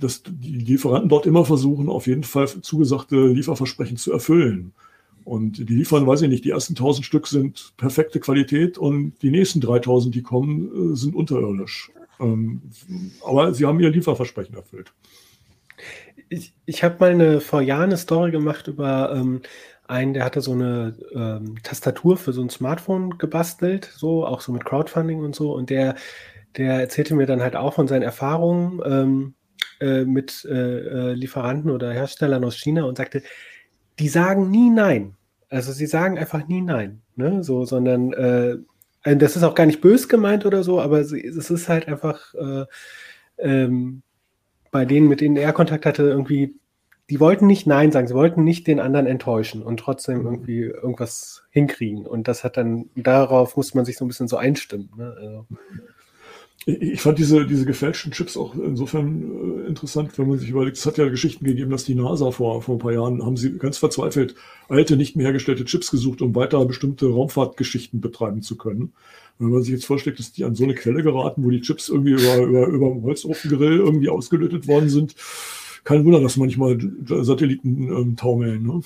[0.00, 4.72] dass die Lieferanten dort immer versuchen, auf jeden Fall zugesagte Lieferversprechen zu erfüllen.
[5.24, 9.30] Und die liefern, weiß ich nicht, die ersten 1000 Stück sind perfekte Qualität und die
[9.30, 11.92] nächsten 3000, die kommen, äh, sind unterirdisch.
[12.18, 12.62] Ähm,
[13.24, 14.92] aber sie haben ihr Lieferversprechen erfüllt.
[16.28, 19.42] Ich, ich habe mal eine, vor Jahren eine Story gemacht über ähm,
[19.88, 24.52] einen, der hatte so eine ähm, Tastatur für so ein Smartphone gebastelt, so auch so
[24.52, 25.54] mit Crowdfunding und so.
[25.54, 25.96] Und der,
[26.56, 29.34] der erzählte mir dann halt auch von seinen Erfahrungen ähm,
[29.80, 33.22] äh, mit äh, äh Lieferanten oder Herstellern aus China und sagte,
[33.98, 35.16] die sagen nie nein.
[35.48, 37.44] Also sie sagen einfach nie nein, ne?
[37.44, 38.56] So, sondern äh,
[39.04, 42.64] das ist auch gar nicht bös gemeint oder so, aber es ist halt einfach äh,
[43.38, 44.02] ähm,
[44.70, 46.54] bei denen, mit denen er Kontakt hatte, irgendwie,
[47.10, 50.26] die wollten nicht Nein sagen, sie wollten nicht den anderen enttäuschen und trotzdem mhm.
[50.26, 52.06] irgendwie irgendwas hinkriegen.
[52.06, 54.90] Und das hat dann, darauf muss man sich so ein bisschen so einstimmen.
[54.96, 55.14] Ne?
[55.18, 55.46] Also,
[56.64, 60.86] ich fand diese, diese gefälschten Chips auch insofern äh, interessant, wenn man sich überlegt, es
[60.86, 63.78] hat ja Geschichten gegeben, dass die NASA vor, vor ein paar Jahren haben sie ganz
[63.78, 64.36] verzweifelt
[64.68, 68.92] alte, nicht mehr hergestellte Chips gesucht, um weiter bestimmte Raumfahrtgeschichten betreiben zu können.
[69.40, 71.88] wenn man sich jetzt vorstellt, dass die an so eine Quelle geraten, wo die Chips
[71.88, 75.16] irgendwie über, über, über dem Holzofengrill irgendwie ausgelötet worden sind,
[75.84, 78.62] kein Wunder, dass manchmal Satelliten ähm, taumeln.
[78.62, 78.80] Ne?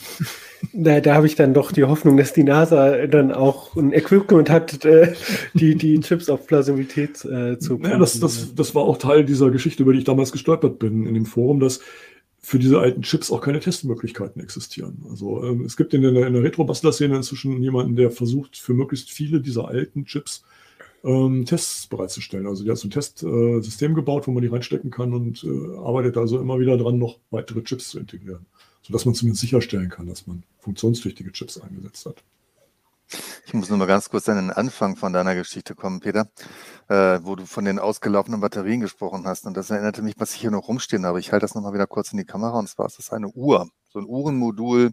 [0.73, 4.49] Da, da habe ich dann doch die Hoffnung, dass die NASA dann auch ein Equipment
[4.49, 5.13] hat, äh,
[5.55, 9.51] die, die Chips auf Plausibilität äh, zu ja, das, das, das war auch Teil dieser
[9.51, 11.81] Geschichte, über die ich damals gestolpert bin in dem Forum, dass
[12.41, 15.05] für diese alten Chips auch keine Testmöglichkeiten existieren.
[15.11, 19.11] Also ähm, es gibt in der, in der Retro-Bastler-Szene inzwischen jemanden, der versucht, für möglichst
[19.11, 20.45] viele dieser alten Chips
[21.05, 22.47] ähm, Tests bereitzustellen.
[22.47, 25.77] Also die hat so ein Testsystem äh, gebaut, wo man die reinstecken kann und äh,
[25.79, 28.47] arbeitet also immer wieder dran, noch weitere Chips zu integrieren,
[28.83, 32.23] sodass man zumindest sicherstellen kann, dass man funktionstüchtige Chips eingesetzt hat.
[33.47, 36.29] Ich muss nur mal ganz kurz an den Anfang von deiner Geschichte kommen, Peter,
[36.89, 39.47] äh, wo du von den ausgelaufenen Batterien gesprochen hast.
[39.47, 41.21] Und das erinnerte mich, was ich hier noch rumstehen habe.
[41.21, 42.59] Ich halte das nochmal wieder kurz in die Kamera.
[42.59, 44.91] Und zwar ist das eine Uhr, so ein Uhrenmodul,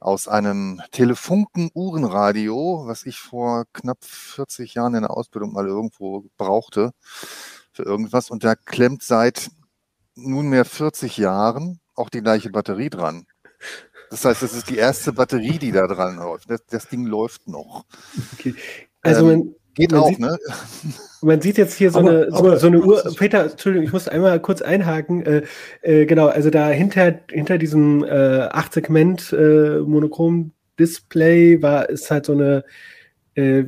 [0.00, 6.92] aus einem Telefunken-Uhrenradio, was ich vor knapp 40 Jahren in der Ausbildung mal irgendwo brauchte
[7.72, 8.30] für irgendwas.
[8.30, 9.50] Und da klemmt seit
[10.14, 13.26] nunmehr 40 Jahren auch die gleiche Batterie dran.
[14.10, 16.50] Das heißt, das ist die erste Batterie, die da dran läuft.
[16.50, 17.84] Das, das Ding läuft noch.
[18.32, 18.54] Okay.
[19.02, 20.38] Also ähm, Geht man auch, sieht, ne?
[21.22, 23.02] Man sieht jetzt hier so, aber, eine, so, aber, so, eine Uhr.
[23.18, 25.26] Peter, Entschuldigung, ich muss einmal kurz einhaken.
[25.26, 25.42] Äh,
[25.82, 28.08] äh, genau, also da hinter, hinter diesem äh,
[28.48, 32.64] 8-Segment äh, Monochrom-Display war ist halt so eine
[33.34, 33.64] äh,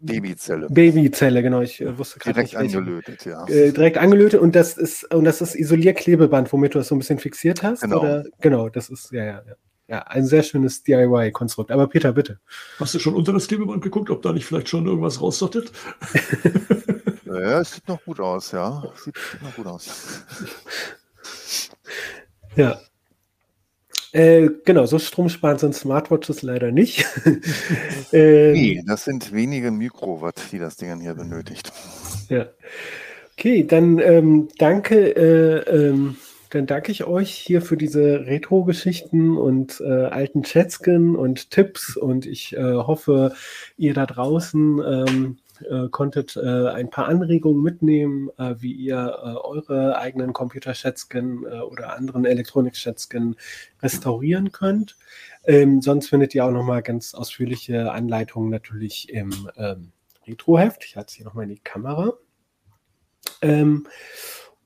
[0.00, 0.68] Babyzelle.
[0.70, 1.60] Babyzelle, genau.
[1.60, 3.46] Ich äh, wusste gerade Direkt nicht, angelötet, ja.
[3.46, 6.98] Äh, direkt angelötet und das ist und das ist Isolierklebeband, womit du das so ein
[6.98, 7.82] bisschen fixiert hast.
[7.82, 8.00] Genau.
[8.00, 8.24] Oder?
[8.40, 9.42] Genau, das ist ja ja.
[9.46, 9.54] ja.
[9.90, 11.72] Ja, ein sehr schönes DIY-Konstrukt.
[11.72, 12.38] Aber Peter, bitte.
[12.78, 15.72] Hast du schon unter das Klebeband geguckt, ob da nicht vielleicht schon irgendwas raussottet?
[17.26, 18.84] ja, es sieht noch gut aus, ja.
[19.04, 20.24] Sieht, sieht noch gut aus.
[22.54, 22.80] ja.
[24.12, 27.04] Äh, genau, so stromsparend sind Smartwatches leider nicht.
[28.12, 31.72] ähm, nee, das sind wenige Mikrowatt, die das Ding hier benötigt.
[32.28, 32.46] Ja.
[33.32, 35.16] Okay, dann ähm, danke.
[35.16, 36.16] Äh, ähm,
[36.50, 42.26] dann danke ich euch hier für diese Retro-Geschichten und äh, alten Chatskin und Tipps und
[42.26, 43.34] ich äh, hoffe,
[43.76, 45.38] ihr da draußen ähm,
[45.68, 51.96] äh, konntet äh, ein paar Anregungen mitnehmen, äh, wie ihr äh, eure eigenen Computer-Chatskin oder
[51.96, 53.36] anderen Elektronik-Chatskin
[53.82, 54.96] restaurieren könnt.
[55.44, 59.92] Ähm, sonst findet ihr auch nochmal ganz ausführliche Anleitungen natürlich im ähm,
[60.26, 60.84] Retro-Heft.
[60.84, 62.14] Ich halte es hier nochmal in die Kamera.
[63.42, 63.86] Ähm,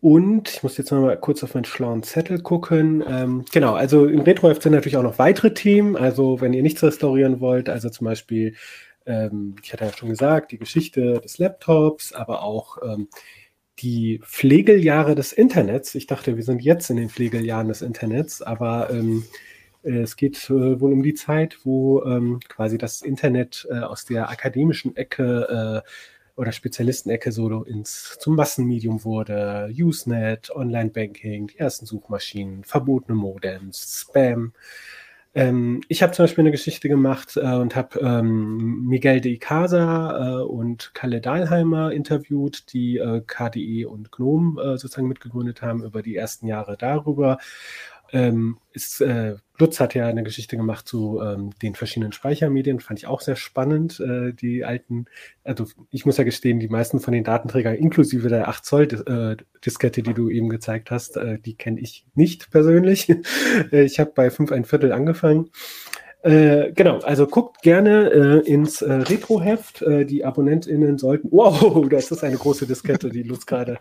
[0.05, 3.03] und ich muss jetzt noch mal kurz auf meinen schlauen Zettel gucken.
[3.09, 5.97] Ähm, genau, also im sind natürlich auch noch weitere Themen.
[5.97, 8.55] Also wenn ihr nichts restaurieren wollt, also zum Beispiel,
[9.07, 13.09] ähm, ich hatte ja schon gesagt, die Geschichte des Laptops, aber auch ähm,
[13.79, 15.95] die Pflegeljahre des Internets.
[15.95, 19.25] Ich dachte, wir sind jetzt in den Pflegeljahren des Internets, aber ähm,
[19.85, 24.29] es geht äh, wohl um die Zeit, wo ähm, quasi das Internet äh, aus der
[24.29, 25.89] akademischen Ecke äh,
[26.37, 29.73] oder Spezialistenecke so ins zum Massenmedium wurde.
[29.77, 34.53] Usenet, Online-Banking, die ersten Suchmaschinen, verbotene Modems, Spam.
[35.37, 40.39] Ähm, ich habe zum Beispiel eine Geschichte gemacht äh, und habe ähm, Miguel de Icaza
[40.39, 46.03] äh, und Kalle Dahlheimer interviewt, die äh, KDE und GNOME äh, sozusagen mitgegründet haben über
[46.03, 47.39] die ersten Jahre darüber.
[48.13, 52.99] Ähm, ist, äh, Lutz hat ja eine Geschichte gemacht zu ähm, den verschiedenen Speichermedien, fand
[52.99, 54.01] ich auch sehr spannend.
[54.01, 55.07] Äh, die alten,
[55.45, 59.43] also ich muss ja gestehen, die meisten von den Datenträgern, inklusive der 8 Zoll äh,
[59.65, 63.13] Diskette, die du eben gezeigt hast, äh, die kenne ich nicht persönlich.
[63.71, 65.51] Äh, ich habe bei 5 ein Viertel angefangen.
[66.25, 69.83] Äh, genau, also guckt gerne äh, ins äh, Retro-Heft.
[69.83, 71.29] Äh, die AbonnentInnen sollten.
[71.31, 73.79] Wow, das ist eine große Diskette, die Lutz gerade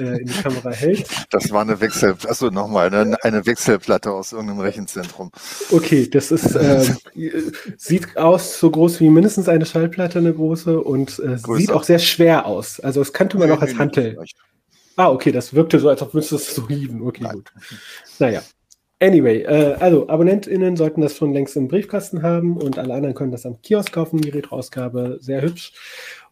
[0.00, 1.06] äh, in die Kamera hält.
[1.30, 3.16] Das war eine Wechsel, achso, nochmal, ne?
[3.22, 5.30] eine Wechselplatte aus irgendeinem Rechenzentrum.
[5.70, 6.96] Okay, das ist, ähm,
[7.76, 11.98] sieht aus so groß wie mindestens eine Schallplatte, eine große, und äh, sieht auch sehr
[11.98, 12.80] schwer aus.
[12.80, 14.18] Also, das kannte man auch als Hantel.
[14.96, 17.02] Ah, okay, das wirkte so, als ob müsstest es so hieven.
[17.02, 17.34] Okay, Nein.
[17.34, 17.52] gut.
[18.18, 18.42] Naja.
[19.02, 23.32] Anyway, äh, also AbonnentInnen sollten das schon längst im Briefkasten haben und alle anderen können
[23.32, 25.72] das am Kiosk kaufen, die Retro-Ausgabe, sehr hübsch.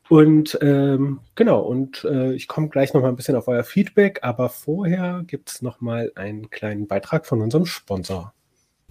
[0.09, 4.21] Und ähm, genau, und äh, ich komme gleich noch mal ein bisschen auf euer Feedback,
[4.23, 8.33] aber vorher gibt es noch mal einen kleinen Beitrag von unserem Sponsor.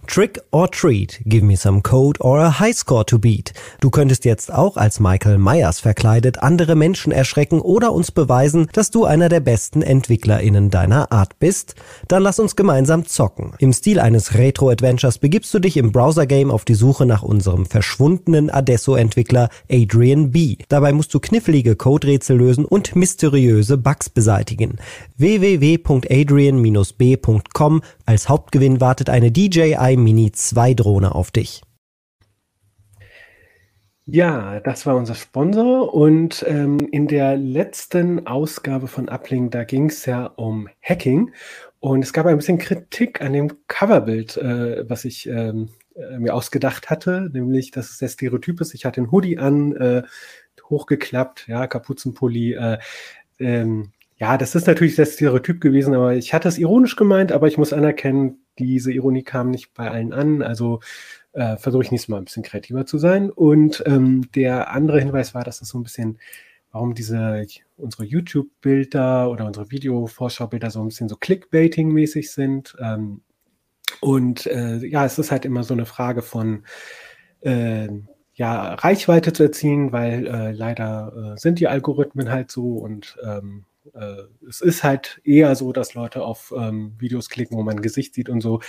[0.06, 3.52] Trick or treat, give me some code or a high score to beat.
[3.80, 8.90] Du könntest jetzt auch als Michael Myers verkleidet andere Menschen erschrecken oder uns beweisen, dass
[8.90, 11.76] du einer der besten EntwicklerInnen deiner Art bist.
[12.08, 13.52] Dann lass uns gemeinsam zocken.
[13.58, 18.50] Im Stil eines Retro-Adventures begibst du dich im Browser-Game auf die Suche nach unserem verschwundenen
[18.50, 20.56] Adesso-Entwickler Adrian B.
[20.68, 24.78] Dabei musst du knifflige Coderätsel lösen und mysteriöse Bugs beseitigen.
[25.18, 31.62] www.adrian-b.com Als Hauptgewinn wartet eine DJI Mini 2 Drohne auf dich.
[34.12, 39.88] Ja, das war unser Sponsor und ähm, in der letzten Ausgabe von Uplink, da ging
[39.88, 41.32] es ja um Hacking
[41.78, 46.34] und es gab ein bisschen Kritik an dem Coverbild, äh, was ich ähm, äh, mir
[46.34, 48.74] ausgedacht hatte, nämlich, dass es sehr stereotyp ist.
[48.74, 50.02] Ich hatte einen Hoodie an, äh,
[50.68, 52.78] hochgeklappt, ja, Kapuzenpulli, äh,
[53.38, 57.48] ähm, ja, das ist natürlich sehr stereotyp gewesen, aber ich hatte es ironisch gemeint, aber
[57.48, 60.42] ich muss anerkennen, diese Ironie kam nicht bei allen an.
[60.42, 60.80] Also
[61.32, 63.30] äh, versuche ich nächstes Mal ein bisschen kreativer zu sein.
[63.30, 66.18] Und ähm, der andere Hinweis war, dass das so ein bisschen,
[66.72, 67.46] warum diese
[67.76, 72.76] unsere YouTube-Bilder oder unsere Video-Vorschaubilder so ein bisschen so Clickbaiting-mäßig sind.
[72.80, 73.22] Ähm,
[74.00, 76.64] und äh, ja, es ist halt immer so eine Frage von
[77.40, 77.88] äh,
[78.34, 83.64] ja, Reichweite zu erzielen, weil äh, leider äh, sind die Algorithmen halt so und ähm,
[83.94, 87.82] äh, es ist halt eher so, dass Leute auf ähm, Videos klicken, wo man ein
[87.82, 88.60] Gesicht sieht und so.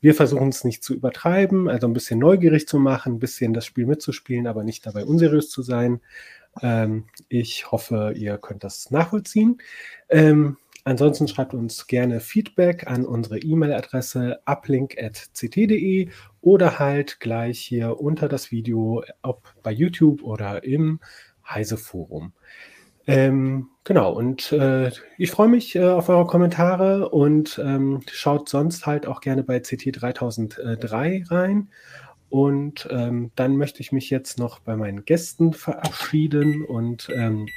[0.00, 3.66] Wir versuchen es nicht zu übertreiben, also ein bisschen neugierig zu machen, ein bisschen das
[3.66, 6.00] Spiel mitzuspielen, aber nicht dabei unseriös zu sein.
[6.62, 9.58] Ähm, ich hoffe, ihr könnt das nachvollziehen.
[10.08, 16.08] Ähm, ansonsten schreibt uns gerne Feedback an unsere E-Mail-Adresse uplink.ct.de
[16.40, 21.00] oder halt gleich hier unter das Video, ob bei YouTube oder im
[21.48, 22.32] Heise-Forum.
[23.08, 28.84] Ähm, genau, und äh, ich freue mich äh, auf eure Kommentare und ähm, schaut sonst
[28.84, 31.70] halt auch gerne bei CT 3003 rein.
[32.28, 37.48] Und ähm, dann möchte ich mich jetzt noch bei meinen Gästen verabschieden und ähm,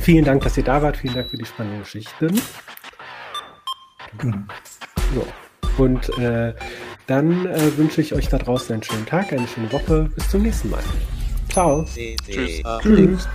[0.00, 0.96] vielen Dank, dass ihr da wart.
[0.96, 2.40] Vielen Dank für die spannenden Geschichten.
[5.14, 5.26] So.
[5.78, 6.52] Und äh,
[7.06, 10.10] dann äh, wünsche ich euch da draußen einen schönen Tag, eine schöne Woche.
[10.16, 10.82] Bis zum nächsten Mal.
[11.48, 11.84] Ciao.
[11.84, 12.62] Tschüss.
[12.82, 13.28] Tschüss.